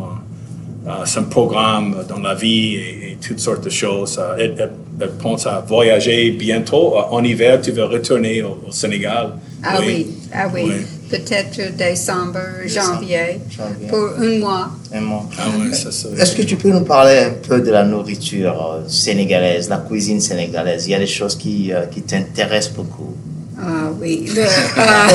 euh, 0.88 1.06
son 1.06 1.24
programme 1.26 1.96
dans 2.10 2.20
la 2.20 2.34
vie 2.36 2.76
et, 2.76 3.12
et 3.14 3.18
toutes 3.26 3.40
sortes 3.40 3.64
de 3.64 3.70
choses. 3.70 4.20
Euh, 4.22 4.36
Elle, 4.38 4.56
elle- 4.58 4.60
elle 4.60 4.70
pense 5.08 5.46
à 5.48 5.64
voyager 5.68 6.32
bientôt. 6.32 6.96
Euh, 6.98 7.02
En 7.12 7.24
hiver, 7.24 7.60
tu 7.62 7.72
veux 7.72 7.86
retourner 7.86 8.42
au, 8.44 8.60
au 8.68 8.72
Sénégal. 8.72 9.34
Ah 9.64 9.78
oui, 9.80 10.08
ah 10.34 10.48
oui. 10.54 10.62
Oui. 10.66 10.74
Peut-être 11.10 11.76
décembre, 11.76 12.40
Décembre, 12.64 12.94
janvier, 13.02 13.40
janvier. 13.50 13.88
pour 13.90 14.10
un 14.18 14.40
mois. 14.40 14.70
Vraiment. 14.90 15.30
Ah 15.38 15.44
ouais, 15.60 15.74
ça 15.76 15.92
serait- 15.92 16.20
Est-ce 16.22 16.36
que 16.38 16.42
tu 16.44 16.56
peux 16.56 16.70
nous 16.70 16.86
parler 16.86 17.18
un 17.18 17.34
peu 17.48 17.60
de 17.60 17.70
la 17.70 17.84
nourriture 17.84 18.78
euh, 18.78 18.88
sénégalaise, 18.88 19.68
la 19.70 19.78
cuisine 19.80 20.22
sénégalaise? 20.22 20.88
Il 20.88 20.92
y 20.92 20.96
a 20.96 21.00
des 21.00 21.08
choses 21.08 21.36
qui, 21.36 21.74
euh, 21.74 21.86
qui 21.88 22.02
t'intéressent 22.02 22.74
beaucoup. 22.76 23.14
Ah 23.60 23.92
oui. 24.00 24.26
le- 24.34 24.42
euh, 24.42 25.08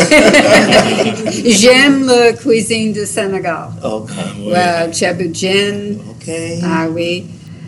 J'aime 1.47 2.07
la 2.07 2.33
cuisine 2.35 2.93
du 2.93 3.05
Sénégal. 3.07 3.69
Ok. 3.83 4.11
Ouais. 4.45 4.53
Ouais, 4.53 4.93
Djaboujen. 4.93 5.97
Ok. 6.11 6.31
Ah 6.63 6.87
oui. 6.95 7.25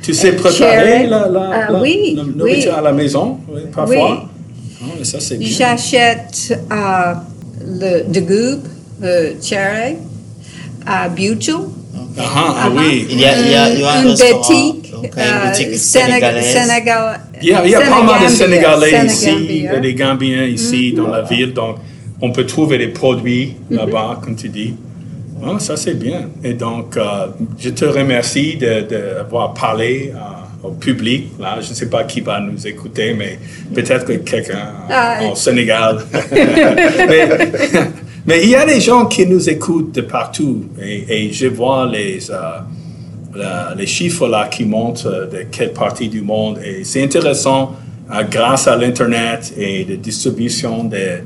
Tu 0.09 0.15
sais 0.15 0.33
préparer 0.33 0.57
Cherry. 0.57 1.07
la, 1.07 1.29
la, 1.29 1.51
Ah, 1.53 1.71
la- 1.73 1.81
oui, 1.83 2.15
la 2.17 2.23
nourriture 2.25 2.73
oui. 2.73 2.79
à 2.79 2.81
la 2.81 2.93
maison, 2.93 3.37
oui, 3.53 3.61
parfois? 3.71 4.25
Mais 4.99 5.05
ça, 5.05 5.21
c'est 5.21 5.37
bien. 5.37 5.47
J'achète 5.51 6.59
euh, 6.73 7.13
le 7.67 8.05
dégoût, 8.09 8.59
le 9.03 9.35
cherry, 9.43 9.97
à 10.87 11.11
Buchel. 11.11 11.57
Ah, 12.17 12.23
ah, 12.25 12.55
ah 12.63 12.71
oui. 12.75 13.07
Il 13.11 13.21
y 13.21 13.25
a, 13.27 13.39
il 13.39 13.51
y 13.51 13.55
a, 13.55 13.69
il 13.75 13.81
y 13.81 13.85
a 13.85 13.93
un 13.93 14.03
une 14.03 14.09
restaurant, 14.09 14.39
boutique, 14.39 14.93
euh, 14.95 14.99
une 15.45 15.51
boutique 15.51 15.69
Sénég- 15.75 15.77
sénégalaise. 15.77 16.57
Sénégal. 16.57 17.21
Il 17.43 17.49
y 17.49 17.53
a, 17.53 17.65
il 17.67 17.71
y 17.71 17.75
a 17.75 17.81
pas 17.83 18.03
mal 18.03 18.25
de 18.25 18.29
Sénégambia, 18.33 18.81
Sénégalais 18.81 19.07
ici, 19.09 19.67
et 19.77 19.81
des 19.81 19.93
Gambiens 19.95 20.45
ici 20.45 20.95
dans 20.95 21.09
la 21.09 21.21
ville, 21.21 21.53
donc 21.53 21.77
on 22.23 22.33
peut 22.33 22.47
trouver 22.47 22.79
des 22.79 22.89
produits 22.89 23.57
là-bas, 23.71 24.21
comme 24.25 24.37
tu 24.37 24.49
dis. 24.49 24.73
Ah, 25.45 25.59
ça, 25.59 25.77
c'est 25.77 25.95
bien. 25.95 26.29
Et 26.43 26.55
donc, 26.55 26.97
euh, 26.97 27.27
je 27.59 27.71
te 27.71 27.85
remercie 27.85 28.57
d'avoir 28.57 29.55
parlé 29.55 30.13
euh, 30.15 30.69
au 30.69 30.73
public. 30.73 31.33
Là, 31.39 31.59
je 31.61 31.71
ne 31.71 31.75
sais 31.75 31.89
pas 31.89 32.05
qui 32.05 32.21
va 32.21 32.41
nous 32.41 32.67
écouter, 32.67 33.15
mais 33.15 33.39
peut-être 33.75 34.05
que 34.05 34.13
quelqu'un 34.15 34.69
Ah, 34.91 35.21
au 35.31 35.35
Sénégal. 35.37 35.99
mais, 36.33 37.29
mais 38.27 38.43
il 38.43 38.51
y 38.51 38.57
a 38.57 38.67
des 38.67 38.81
gens 38.81 39.07
qui 39.07 39.27
nous 39.27 39.49
écoutent 39.49 39.95
de 39.95 40.01
partout 40.03 40.65
et, 40.83 41.27
et 41.27 41.33
je 41.33 41.47
vois 41.47 41.87
les, 41.91 42.31
euh, 42.31 42.35
la- 43.35 43.75
les 43.77 43.87
chiffres 43.87 44.29
là 44.29 44.49
qui 44.49 44.65
montrent 44.65 45.07
euh, 45.07 45.27
de 45.27 45.43
quelle 45.51 45.73
partie 45.73 46.09
du 46.09 46.21
monde 46.23 46.59
et 46.65 46.85
c'est 46.85 47.03
intéressant 47.03 47.75
euh, 48.13 48.23
grâce 48.31 48.67
à 48.67 48.77
l'internet 48.77 49.53
et 49.57 49.87
la 49.89 49.97
distribution 49.97 50.85
de, 50.85 51.21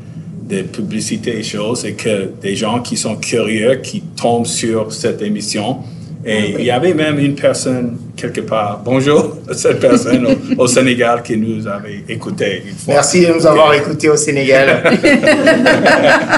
de 0.49 0.63
publicités 0.63 1.39
et 1.39 1.43
choses 1.43 1.85
et 1.85 1.93
que 1.95 2.31
des 2.41 2.57
gens 2.57 2.81
qui 2.81 2.97
sont 2.97 3.17
curieux 3.17 3.77
qui 3.83 4.01
tombent 4.01 4.47
sur 4.47 4.93
cette 4.93 5.23
émission 5.23 5.79
et 6.25 6.55
il 6.59 6.65
y 6.65 6.71
avait 6.71 6.95
même 6.95 7.19
une 7.19 7.35
personne 7.35 7.97
quelque 8.17 8.43
part 8.43 8.81
bonjour 8.85 9.37
cette 9.53 9.81
personne 9.81 10.27
au, 10.27 10.63
au 10.63 10.67
Sénégal 10.67 11.23
qui 11.23 11.37
nous 11.37 11.67
avait 11.67 12.05
écouté 12.09 12.63
une 12.69 12.75
fois 12.77 12.95
Merci 12.95 13.27
de 13.27 13.33
nous 13.33 13.47
avoir 13.47 13.75
écoutés 13.75 14.09
au 14.09 14.17
Sénégal. 14.17 14.83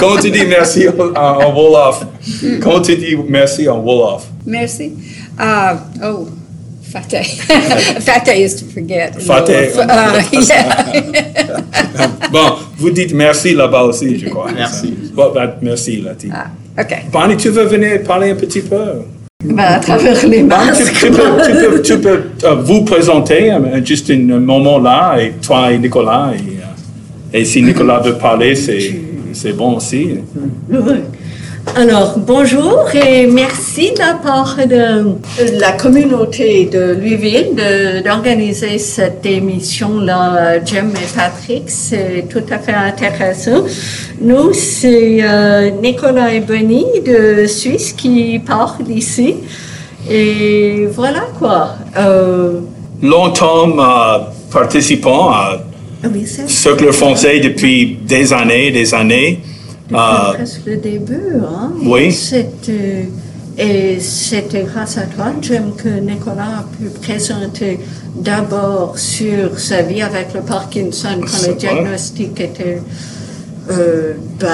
Comment 0.01 0.19
tu 0.21 0.31
dis 0.31 0.47
merci 0.47 0.87
en, 0.89 1.15
en 1.15 1.55
Wolof? 1.55 2.07
Comment 2.63 2.81
tu 2.81 2.97
dis 2.97 3.17
merci 3.29 3.69
en 3.69 3.79
Wolof? 3.81 4.27
Merci. 4.47 4.93
Uh, 5.39 5.77
oh, 6.03 6.29
Fateh. 6.95 7.25
Fateh 8.07 8.45
is 8.45 8.55
to 8.55 8.65
forget. 8.67 9.21
Fateh. 9.21 9.73
Uh, 9.75 10.23
yeah. 10.33 11.61
Bon, 12.31 12.53
vous 12.79 12.91
dites 12.91 13.13
merci 13.15 13.53
là-bas 13.55 13.83
aussi, 13.85 14.19
je 14.19 14.29
crois. 14.29 14.51
Merci. 14.55 14.95
Bon, 15.15 15.31
ben, 15.35 15.55
merci, 15.63 16.01
Lati. 16.01 16.29
Ah, 16.33 16.47
OK. 16.81 16.93
Bonnie, 17.13 17.37
tu 17.37 17.49
veux 17.51 17.65
venir 17.65 18.03
parler 18.05 18.31
un 18.31 18.35
petit 18.37 18.61
peu? 18.61 19.03
Ben, 19.45 19.59
à 19.59 19.79
travers 19.79 20.27
les 20.27 20.43
Bonnie, 20.43 20.73
tu, 20.77 20.83
masques. 20.83 20.93
tu 21.01 21.11
peux, 21.11 21.23
tu 21.45 21.53
peux- 21.53 21.83
tu 21.83 21.99
peux, 21.99 22.21
euh, 22.45 22.55
vous 22.63 22.83
présenter 22.85 23.53
euh, 23.53 23.85
juste 23.85 24.11
un 24.11 24.39
moment 24.41 24.79
là, 24.79 25.17
et 25.21 25.33
toi 25.43 25.71
et 25.73 25.79
Nicolas. 25.79 26.33
Et, 26.35 26.39
euh, 26.59 27.39
et 27.41 27.45
si 27.45 27.61
Nicolas 27.63 27.99
veut 28.01 28.15
parler, 28.15 28.55
c'est 28.55 29.01
c'est 29.33 29.53
bon 29.53 29.77
aussi. 29.77 30.21
Alors, 31.77 32.19
bonjour 32.19 32.85
et 32.95 33.27
merci 33.27 33.93
de 33.93 33.99
la 33.99 34.15
part 34.15 34.57
de 34.65 35.59
la 35.59 35.73
communauté 35.73 36.67
de 36.67 36.95
Louisville 37.01 37.57
de- 37.57 38.01
d'organiser 38.05 38.79
cette 38.79 39.27
émission-là, 39.27 40.65
Jim 40.65 40.91
et 40.95 41.17
Patrick. 41.17 41.65
C'est 41.67 42.27
tout 42.31 42.45
à 42.51 42.59
fait 42.59 42.75
intéressant. 42.75 43.65
Nous, 44.21 44.53
c'est 44.53 45.19
euh, 45.23 45.71
Nicolas 45.83 46.33
et 46.33 46.41
Benny 46.41 46.87
de 47.05 47.47
Suisse 47.47 47.93
qui 47.93 48.39
parlent 48.39 48.89
ici. 48.89 49.35
Et 50.09 50.87
voilà 50.93 51.25
quoi. 51.39 51.71
Euh, 51.99 52.61
Longtemps 53.03 53.77
euh, 53.79 54.19
participant 54.53 55.31
à 55.31 55.59
ah 56.05 56.09
oui, 56.13 56.25
Cercle 56.47 56.93
français 56.93 57.41
depuis 57.41 57.99
des 58.07 58.33
années, 58.33 58.71
des 58.71 58.95
années. 58.95 59.41
Depuis 59.89 59.97
Euh, 59.97 60.33
presque 60.35 60.61
le 60.67 60.77
début. 60.77 61.33
Hein? 61.49 61.73
oui. 61.85 62.13
C'était 62.13 63.09
Et 63.57 64.01
c'était 64.01 64.65
grâce 64.65 64.99
à 64.99 65.03
toi, 65.03 65.27
Jim, 65.41 65.67
que 65.77 65.89
Nicolas 65.89 66.59
a 66.61 66.65
pu 66.77 66.89
présenter 67.01 67.79
d'abord 68.17 68.99
sur 68.99 69.61
sa 69.61 69.83
vie 69.83 70.03
avec 70.03 70.35
le 70.35 70.41
Parkinson 70.41 71.21
quand 71.21 71.29
C'est 71.29 71.47
le 71.47 71.53
vrai. 71.53 71.61
diagnostic 71.61 72.41
était 72.41 72.81
euh, 73.71 74.15
bah, 74.41 74.49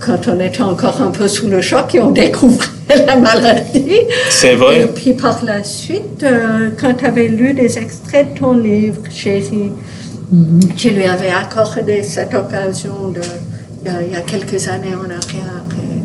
quand 0.00 0.26
on 0.28 0.40
était 0.40 0.62
encore 0.62 1.00
un 1.00 1.10
peu 1.12 1.28
sous 1.28 1.48
le 1.48 1.60
choc 1.60 1.94
et 1.94 2.00
on 2.00 2.10
découvrait 2.10 2.66
la 3.06 3.16
maladie. 3.16 4.00
C'est 4.28 4.56
vrai. 4.56 4.82
Et 4.82 4.86
puis 4.86 5.12
par 5.14 5.44
la 5.44 5.62
suite, 5.62 6.22
euh, 6.24 6.70
quand 6.80 6.94
tu 6.94 7.06
avais 7.06 7.28
lu 7.28 7.54
des 7.54 7.78
extraits 7.78 8.34
de 8.34 8.38
ton 8.40 8.54
livre, 8.54 9.02
chérie, 9.10 9.70
tu 10.76 10.90
lui 10.90 11.04
avais 11.04 11.30
accordé 11.30 12.02
cette 12.02 12.34
occasion 12.34 13.08
de, 13.14 13.20
il 13.84 14.12
y 14.12 14.16
a, 14.16 14.20
quelques 14.20 14.68
années 14.68 14.94
en 14.94 15.04
arrière. 15.04 15.62
et, 15.72 16.02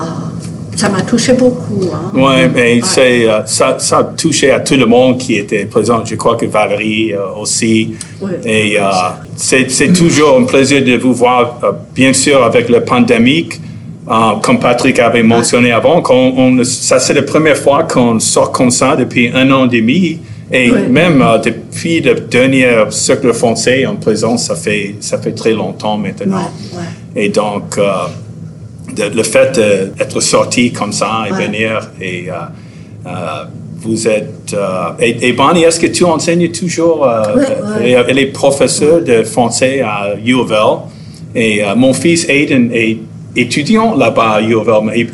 ah, 0.00 0.30
ça 0.76 0.88
m'a 0.88 1.02
touché 1.02 1.34
beaucoup. 1.34 1.90
Hein. 1.92 2.10
Oui, 2.14 2.48
mais 2.54 2.80
c'est, 2.82 3.28
euh, 3.28 3.44
ça, 3.44 3.76
ça 3.78 3.98
a 3.98 4.04
touché 4.04 4.50
à 4.50 4.60
tout 4.60 4.74
le 4.74 4.86
monde 4.86 5.18
qui 5.18 5.34
était 5.36 5.66
présent. 5.66 6.02
Je 6.04 6.14
crois 6.16 6.36
que 6.36 6.46
Valérie 6.46 7.12
euh, 7.12 7.40
aussi. 7.40 7.94
Oui. 8.20 8.30
Et 8.44 8.80
euh, 8.80 8.84
c'est, 9.36 9.92
toujours 9.92 10.38
un 10.38 10.44
plaisir 10.44 10.82
de 10.84 10.96
vous 10.96 11.12
voir, 11.12 11.58
euh, 11.62 11.72
bien 11.94 12.12
sûr, 12.12 12.42
avec 12.42 12.68
la 12.68 12.80
pandémie. 12.80 13.48
euh, 14.08 14.12
comme 14.42 14.58
Patrick 14.58 14.98
avait 14.98 15.22
mentionné 15.22 15.70
avant, 15.72 16.00
qu'on, 16.02 16.32
on- 16.36 16.64
ça 16.64 16.98
c'est 16.98 17.14
la 17.14 17.22
première 17.22 17.56
fois 17.56 17.84
qu'on 17.84 18.18
sort 18.18 18.50
comme 18.50 18.70
ça 18.70 18.96
depuis 18.96 19.30
un 19.32 19.48
an 19.52 19.66
et 19.70 19.76
demi. 19.80 20.18
Et 20.52 20.70
Oui. 20.70 20.80
même 20.90 21.22
euh, 21.22 21.38
depuis 21.38 22.00
le 22.00 22.14
dernier 22.14 22.68
cercle 22.90 23.32
français 23.32 23.86
en 23.86 23.96
présence, 23.96 24.44
ça 24.48 24.54
fait, 24.54 24.96
ça 25.00 25.18
fait 25.18 25.32
très 25.32 25.52
longtemps 25.52 25.96
maintenant. 25.96 26.36
Ouais, 26.38 26.78
ouais. 26.78 27.24
Et 27.24 27.28
donc, 27.30 27.78
euh, 27.78 27.90
de- 28.94 29.14
le 29.16 29.22
fait 29.22 29.52
d'être 29.98 30.20
sorti 30.20 30.70
comme 30.72 30.92
ça 30.92 31.24
et 31.28 31.32
Ouais. 31.32 31.46
venir, 31.46 31.90
et 32.00 32.26
euh, 32.28 33.10
vous 33.78 34.06
êtes. 34.06 34.54
et, 35.00 35.28
et 35.28 35.32
Bonnie, 35.32 35.64
est-ce 35.64 35.80
que 35.80 35.86
tu 35.88 36.04
enseignes 36.04 36.50
toujours? 36.52 37.08
Elle, 37.80 38.18
est- 38.18 38.26
professeure 38.26 39.00
de 39.02 39.22
français 39.24 39.80
à 39.80 40.14
U 40.24 40.34
of 40.34 40.50
L? 40.50 40.78
Et 41.34 41.62
mon 41.76 41.92
fils 41.94 42.28
Aiden 42.28 42.70
est 42.72 42.98
étudiant 43.36 43.94
là-bas 43.96 44.34
à 44.36 44.40
il, 44.40 44.56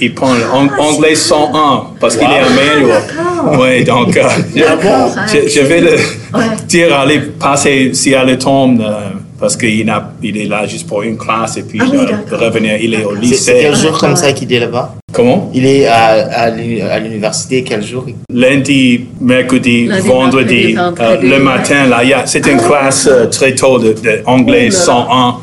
il 0.01 0.15
prend 0.15 0.33
anglais 0.79 1.15
101 1.15 1.83
parce 2.01 2.17
qu'il 2.17 2.27
est 2.29 2.39
à 2.39 2.49
d'accord. 2.49 3.59
Oui, 3.61 3.85
donc 3.85 4.17
euh, 4.17 4.23
je, 5.33 5.49
je 5.49 5.61
vais 5.61 5.81
le 5.81 5.91
Ouais. 6.35 6.45
dire, 6.67 6.95
aller 6.99 7.21
passer 7.41 7.95
si 7.95 8.13
elle 8.13 8.37
tombe, 8.37 8.83
euh, 8.83 9.09
parce 9.41 9.57
qu'il 9.57 9.87
n'a- 9.87 10.13
il 10.23 10.37
est 10.37 10.45
là 10.45 10.67
juste 10.67 10.87
pour 10.87 11.03
une 11.03 11.17
classe 11.17 11.57
et 11.57 11.63
puis 11.63 11.79
Ah 11.81 11.87
oui, 11.91 11.97
euh, 12.01 12.37
revenir, 12.37 12.77
il 12.79 12.93
est 12.93 13.03
au 13.05 13.13
C'est- 13.13 13.21
C'est 13.23 13.27
lycée. 13.55 13.59
quel 13.63 13.77
jour 13.77 13.99
comme 13.99 14.15
ça 14.15 14.33
qu'il 14.33 14.53
est 14.53 14.59
là-bas? 14.61 14.95
Comment? 15.11 15.51
Il 15.55 15.65
est 15.65 15.87
à, 15.87 16.29
à 16.45 16.51
l'uni- 16.51 16.83
à 16.83 16.99
l'université, 16.99 17.65
quel 17.65 17.83
jour? 17.83 18.05
Lundi, 18.31 19.07
mercredi, 19.23 19.87
Lundi, 19.87 20.07
vendredi, 20.07 20.75
mercredi, 20.75 20.77
euh, 20.77 21.07
vendredi, 21.07 21.29
le 21.29 21.39
matin, 21.39 21.87
là, 21.87 22.01
il 22.05 22.11
y 22.11 22.13
a- 22.13 22.27
c'est 22.27 22.47
une 22.47 22.61
classe 22.61 23.09
euh, 23.11 23.25
très 23.27 23.55
tôt 23.55 23.79
de, 23.79 23.93
de 23.95 24.21
anglais 24.27 24.69
Oh 24.71 24.75
là 24.75 24.79
101. 24.79 25.37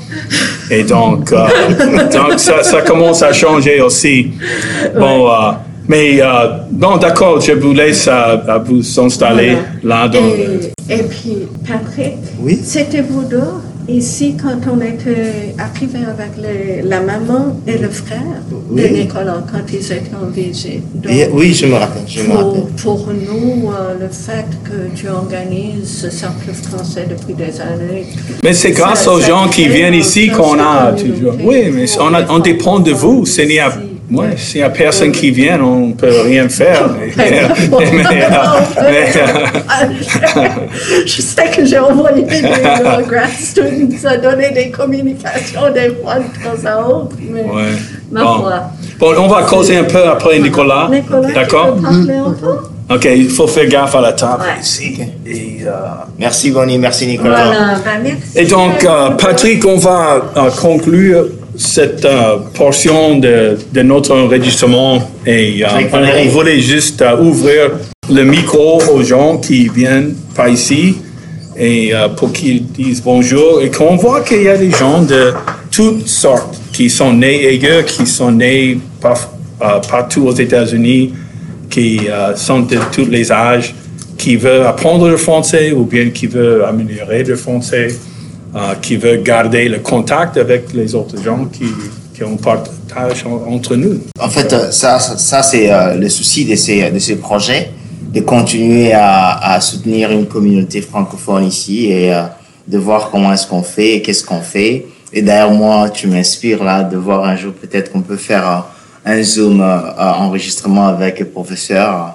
Et 0.72 0.84
donc, 0.84 1.32
euh, 1.32 1.46
donc 2.12 2.40
ça, 2.40 2.64
ça 2.64 2.82
commence 2.82 3.22
à 3.22 3.32
changer 3.34 3.82
aussi. 3.82 4.32
Bon, 4.98 5.30
euh, 5.30 5.52
mais 5.88 6.20
euh, 6.22 6.28
bon, 6.72 6.98
d'accord, 6.98 7.40
je 7.40 7.52
vous 7.54 7.74
laisse 7.74 8.08
à, 8.08 8.32
à 8.48 8.58
vous 8.58 8.82
installer 9.00 9.58
là 9.84 10.08
dans 10.08 10.20
le- 10.22 10.72
Et, 10.90 11.04
puis, 11.04 11.38
Patrick, 11.68 12.14
Oui. 12.40 12.60
c'était 12.64 13.02
vous 13.02 13.24
deux? 13.24 13.42
Ici 13.88 14.36
quand 14.42 14.60
on 14.72 14.82
était 14.82 15.54
arrivé 15.58 16.00
avec 16.14 16.32
les- 16.42 16.82
la 16.82 17.02
maman 17.02 17.60
et 17.68 17.78
le 17.78 17.90
frère 17.90 18.22
Oui. 18.72 18.82
de 18.82 18.88
Nicolas 18.88 19.44
quand 19.52 19.62
ils 19.72 19.86
étaient 19.92 20.12
en 20.22 20.28
visite. 20.28 20.82
Donc, 21.02 21.12
Et- 21.12 21.28
Oui, 21.32 21.54
je 21.54 21.66
me 21.68 21.76
rappelle, 21.76 22.02
je 22.08 22.22
me 22.22 22.34
rappelle. 22.36 22.62
pour, 22.84 23.08
nous, 23.08 23.70
euh, 23.72 23.94
le 24.02 24.08
fait 24.10 24.46
que 24.64 24.96
tu 24.96 25.08
organises 25.08 26.00
ce 26.02 26.10
cercle 26.10 26.52
français 26.54 27.06
depuis 27.10 27.34
des 27.34 27.60
années. 27.62 28.06
Mais 28.44 28.54
c'est 28.54 28.72
grâce 28.72 29.08
aux 29.08 29.20
gens 29.20 29.48
qui 29.50 29.68
viennent 29.68 29.94
ici 29.94 30.30
qu'on 30.30 30.58
a 30.60 30.92
toujours. 30.94 31.34
Oui, 31.44 31.66
mais 31.74 31.86
on, 32.00 32.14
a- 32.14 32.22
les 32.22 32.26
on 32.30 32.40
dépend 32.40 32.80
de 32.80 32.92
vous. 32.92 33.26
francophones 33.26 33.26
S'il 33.26 33.52
ouais, 34.12 34.38
s'il 34.38 34.62
y 34.62 34.64
a 34.64 34.70
personne 34.70 35.12
qui 35.12 35.32
vient, 35.32 35.62
on 35.62 35.88
ne 35.88 35.94
peut 35.94 36.22
rien 36.26 36.48
faire. 36.50 36.90
Mais, 37.18 37.42
euh, 39.16 39.28
euh, 40.38 40.48
Je 41.06 41.22
sais 41.22 41.50
que 41.56 41.66
j'ai 41.66 41.80
envoyé 41.80 42.24
des 42.24 42.44
euh, 42.44 43.02
grad 43.08 43.30
students 43.40 44.06
à 44.08 44.18
donner 44.18 44.52
des 44.52 44.70
communications 44.70 45.72
des 45.74 45.96
fois 46.02 46.16
de 46.16 46.44
temps 46.44 46.68
à 46.70 46.88
autre, 46.88 47.16
mais 47.32 47.42
ouais. 47.44 47.64
ma 48.12 48.24
Bon. 48.24 48.40
foi. 48.40 48.54
Bon, 49.00 49.14
on 49.20 49.28
va 49.28 49.44
causer 49.44 49.78
un 49.78 49.84
peu 49.84 50.04
après 50.08 50.40
Nicolas. 50.40 50.88
Nicolas, 50.92 51.32
D'accord? 51.34 51.78
Ok, 52.90 53.06
il 53.06 53.30
faut 53.30 53.48
faire 53.48 53.68
gaffe 53.68 53.96
à 53.96 54.02
la 54.02 54.14
table 54.14 54.44
Ouais. 54.44 54.62
ici. 54.62 55.00
Et, 55.26 55.64
euh, 55.66 55.72
Merci 56.20 56.52
Bonnie, 56.52 56.78
merci 56.78 57.08
Nicolas. 57.08 57.46
Voilà, 57.46 57.76
ben 57.84 58.04
merci. 58.04 58.20
Et 58.36 58.46
donc, 58.46 58.84
euh, 58.84 59.10
Patrick, 59.12 59.66
on 59.66 59.78
va 59.78 60.22
euh, 60.38 60.50
conclure 60.62 61.26
cette 61.58 62.06
euh, 62.06 62.38
portion 62.54 63.18
de, 63.18 63.58
de 63.74 63.82
notre 63.82 64.16
enregistrement 64.16 65.02
et 65.26 65.64
euh, 65.64 65.68
on, 65.94 66.30
voulait 66.30 66.60
juste 66.60 67.02
euh, 67.02 67.18
ouvrir 67.18 67.72
le 68.12 68.24
micro 68.24 68.82
aux 68.94 69.04
gens 69.04 69.38
qui 69.38 69.68
viennent 69.70 70.16
par 70.36 70.50
ici 70.50 70.96
et 71.58 71.94
pour 72.18 72.34
qu'ils 72.34 72.66
disent 72.66 73.02
bonjour 73.02 73.62
et 73.62 73.72
qu'on 73.72 73.96
voit 73.96 74.20
qu'il 74.22 74.44
y 74.44 74.50
a 74.50 74.58
des 74.58 74.72
gens 74.72 75.02
de 75.02 75.32
toutes 75.72 76.06
sortes 76.06 76.60
qui 76.74 76.90
sont 76.90 77.14
nés 77.14 77.48
ailleurs, 77.48 77.86
qui 77.86 78.06
sont 78.06 78.32
nés 78.32 78.78
par- 79.00 79.30
partout 79.90 80.28
aux 80.28 80.34
États-Unis, 80.34 81.14
qui 81.70 82.02
sont 82.36 82.60
de 82.60 82.78
tous 82.92 83.06
les 83.10 83.32
âges, 83.32 83.74
qui 84.18 84.36
veulent 84.36 84.66
apprendre 84.66 85.08
le 85.08 85.16
français 85.16 85.72
ou 85.72 85.86
bien 85.86 86.10
qui 86.10 86.28
veulent 86.28 86.66
améliorer 86.66 87.24
le 87.24 87.38
français, 87.38 87.88
qui 88.82 88.96
veulent 88.98 89.22
garder 89.24 89.68
le 89.68 89.80
contact 89.80 90.38
avec 90.38 90.72
les 90.74 90.96
autres 90.96 91.22
gens 91.22 91.46
qui, 91.46 92.24
ont 92.24 92.38
partage 92.38 93.26
en- 93.26 93.52
entre 93.54 93.76
nous. 93.76 94.00
En 94.20 94.30
fait, 94.30 94.52
euh, 94.54 94.72
ça, 94.72 95.00
ça, 95.00 95.44
c'est 95.44 95.70
euh, 95.72 95.96
le 95.96 96.08
souci 96.08 96.46
de 96.46 96.56
ces, 96.56 96.90
de 96.90 97.00
ces 97.00 97.18
projets, 97.18 97.72
de 98.14 98.22
continuer 98.22 98.94
à, 98.94 99.54
à 99.56 99.60
soutenir 99.60 100.10
une 100.12 100.26
communauté 100.26 100.82
francophone 100.82 101.44
ici 101.46 101.88
et 101.92 102.14
euh, 102.14 102.24
de 102.68 102.78
voir 102.78 103.10
comment 103.12 103.34
est-ce 103.34 103.46
qu'on 103.48 103.64
fait 103.64 103.96
et 103.96 104.02
qu'est-ce 104.02 104.24
qu'on 104.24 104.40
fait. 104.42 104.86
Et 105.12 105.22
d'ailleurs, 105.22 105.52
moi, 105.52 105.90
tu 105.90 106.08
m'inspires 106.08 106.64
là 106.64 106.84
de 106.84 106.96
voir 106.96 107.26
un 107.26 107.36
jour 107.36 107.52
peut-être 107.54 107.92
qu'on 107.92 108.02
peut 108.02 108.16
faire 108.18 108.50
euh, 108.50 109.12
un 109.18 109.22
Zoom 109.22 109.60
euh, 109.60 109.66
euh, 109.66 110.12
enregistrement 110.26 110.88
avec 110.88 111.20
le 111.20 111.26
professeur. 111.26 112.14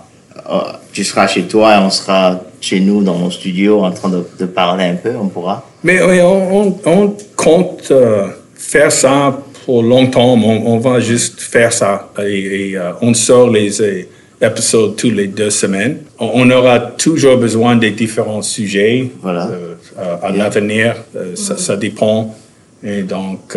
Euh, 0.50 0.57
tu 0.92 1.05
seras 1.05 1.26
chez 1.26 1.42
toi 1.42 1.76
et 1.76 1.79
on 1.79 1.90
sera 1.90 2.40
chez 2.61 2.81
nous 2.81 3.03
dans 3.03 3.18
nos 3.18 3.31
studios 3.31 3.81
en 3.83 3.90
train 3.90 4.09
de, 4.11 4.23
de 4.38 4.46
parler 4.46 4.85
un 4.85 4.96
peu, 4.96 5.12
on 5.20 5.29
pourra. 5.29 5.66
Mais 5.83 6.03
oui, 6.03 6.20
on, 6.20 6.66
on- 6.66 6.79
on 6.87 7.16
compte 7.37 7.88
euh, 7.90 8.27
faire 8.55 8.92
ça 8.92 9.38
pour 9.64 9.83
longtemps. 9.83 10.35
On, 10.35 10.75
on 10.75 10.79
va 10.79 11.01
juste 11.01 11.40
faire 11.40 11.73
ça. 11.73 12.11
Et, 12.23 12.70
et, 12.70 12.77
euh, 12.77 12.92
on 13.01 13.14
sort 13.14 13.49
les 13.51 13.81
euh, 13.81 14.03
épisodes 14.42 14.94
tous 14.96 15.11
les 15.11 15.27
deux 15.29 15.51
semaines. 15.51 15.99
On, 16.18 16.51
aura 16.51 16.81
toujours 16.81 17.37
besoin 17.38 17.77
des 17.77 17.90
différents 17.92 18.42
sujets 18.42 19.11
Voilà. 19.23 19.49
euh, 19.49 19.75
à, 20.23 20.27
à 20.27 20.31
l'avenir. 20.33 20.96
Ça, 21.35 21.57
ça 21.57 21.77
dépend. 21.77 22.35
Et 22.83 23.03
donc, 23.03 23.57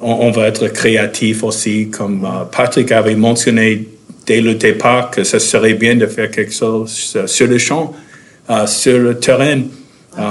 on, 0.00 0.30
va 0.32 0.48
être 0.48 0.66
créatif 0.68 1.44
aussi, 1.44 1.88
comme 1.88 2.26
Patrick 2.50 2.90
avait 2.90 3.14
mentionné 3.14 3.86
dès 4.26 4.40
le 4.40 4.54
départ 4.54 5.10
que 5.12 5.22
ce 5.22 5.38
serait 5.38 5.74
bien 5.74 5.94
de 5.96 6.06
faire 6.06 6.30
quelque 6.30 6.52
chose 6.52 7.16
sur 7.26 7.46
le 7.46 7.58
champ, 7.58 7.92
sur 8.66 8.98
le 8.98 9.18
terrain, 9.18 9.60
euh, 10.18 10.22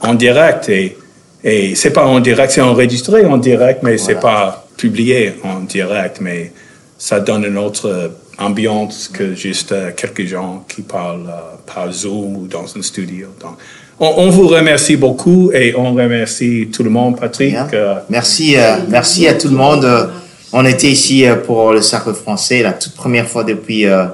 en 0.00 0.14
direct. 0.14 0.68
Et, 0.68 0.96
et 1.44 1.74
c'est 1.74 1.92
pas 1.92 2.04
en 2.06 2.20
direct, 2.20 2.52
c'est 2.52 2.60
enregistré 2.60 3.24
en 3.26 3.36
direct, 3.36 3.82
mais 3.82 3.98
c'est 3.98 4.20
pas 4.20 4.66
publié 4.76 5.34
en 5.44 5.60
direct. 5.60 6.20
Mais 6.20 6.52
ça 6.96 7.20
donne 7.20 7.44
une 7.44 7.58
autre 7.58 8.12
ambiance 8.38 9.08
que 9.12 9.34
juste 9.34 9.72
euh, 9.72 9.90
quelques 9.96 10.26
gens 10.26 10.64
qui 10.68 10.82
parlent 10.82 11.26
euh, 11.28 11.56
par 11.72 11.90
Zoom 11.92 12.36
ou 12.36 12.46
dans 12.46 12.64
un 12.76 12.82
studio. 12.82 13.28
Donc, 13.40 13.56
on, 14.00 14.14
on 14.24 14.30
vous 14.30 14.46
remercie 14.46 14.96
beaucoup 14.96 15.50
et 15.52 15.74
on 15.76 15.92
remercie 15.92 16.68
tout 16.72 16.84
le 16.84 16.90
monde, 16.90 17.18
Patrick. 17.18 17.56
Euh, 17.74 17.96
Merci, 18.08 18.56
euh, 18.56 18.76
merci 18.88 19.26
à 19.26 19.34
tout 19.34 19.48
le 19.48 19.56
monde. 19.56 19.84
Euh, 19.84 20.06
On 20.52 20.64
était 20.64 20.88
ici 20.90 21.26
euh, 21.26 21.34
pour 21.34 21.72
le 21.72 21.82
Cercle 21.82 22.14
français 22.14 22.62
la 22.62 22.72
toute 22.72 22.94
première 22.94 23.26
fois 23.28 23.44
depuis 23.44 23.86
euh, 23.86 24.04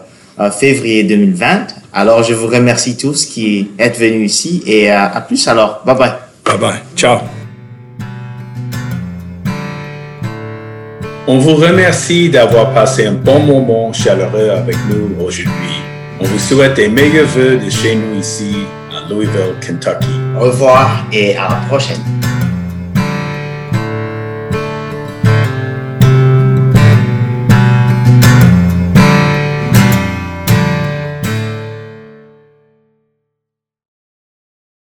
euh, 0.41 0.51
février 0.51 1.05
2020. 1.05 1.67
Alors, 1.97 2.25
je 2.25 2.35
vous 2.35 2.49
remercie 2.49 2.97
tous 2.97 3.25
qui 3.25 3.71
êtes 3.79 3.97
venus 3.97 4.35
ici 4.35 4.65
et 4.67 4.91
euh, 4.91 4.99
à 5.01 5.21
plus 5.21 5.47
alors. 5.47 5.81
Bye 5.87 5.97
bye. 5.97 6.13
Bye 6.45 6.59
bye. 6.59 6.81
Ciao. 6.97 7.19
On 11.29 11.39
vous 11.39 11.55
remercie 11.55 12.29
d'avoir 12.29 12.75
passé 12.75 13.07
un 13.07 13.13
bon 13.13 13.39
moment 13.39 13.93
chaleureux 13.93 14.51
avec 14.51 14.77
nous 14.91 15.25
aujourd'hui. 15.25 15.53
On 16.21 16.25
vous 16.25 16.39
souhaite 16.41 16.77
les 16.79 16.89
meilleurs 16.89 17.29
vœux 17.29 17.59
de 17.59 17.71
chez 17.71 17.95
nous 17.95 18.19
ici 18.19 18.57
à 18.91 19.09
Louisville, 19.09 19.55
Kentucky. 19.65 20.09
Au 20.37 20.41
revoir 20.41 21.07
et 21.13 21.37
à 21.37 21.49
la 21.49 21.67
prochaine. 21.69 22.03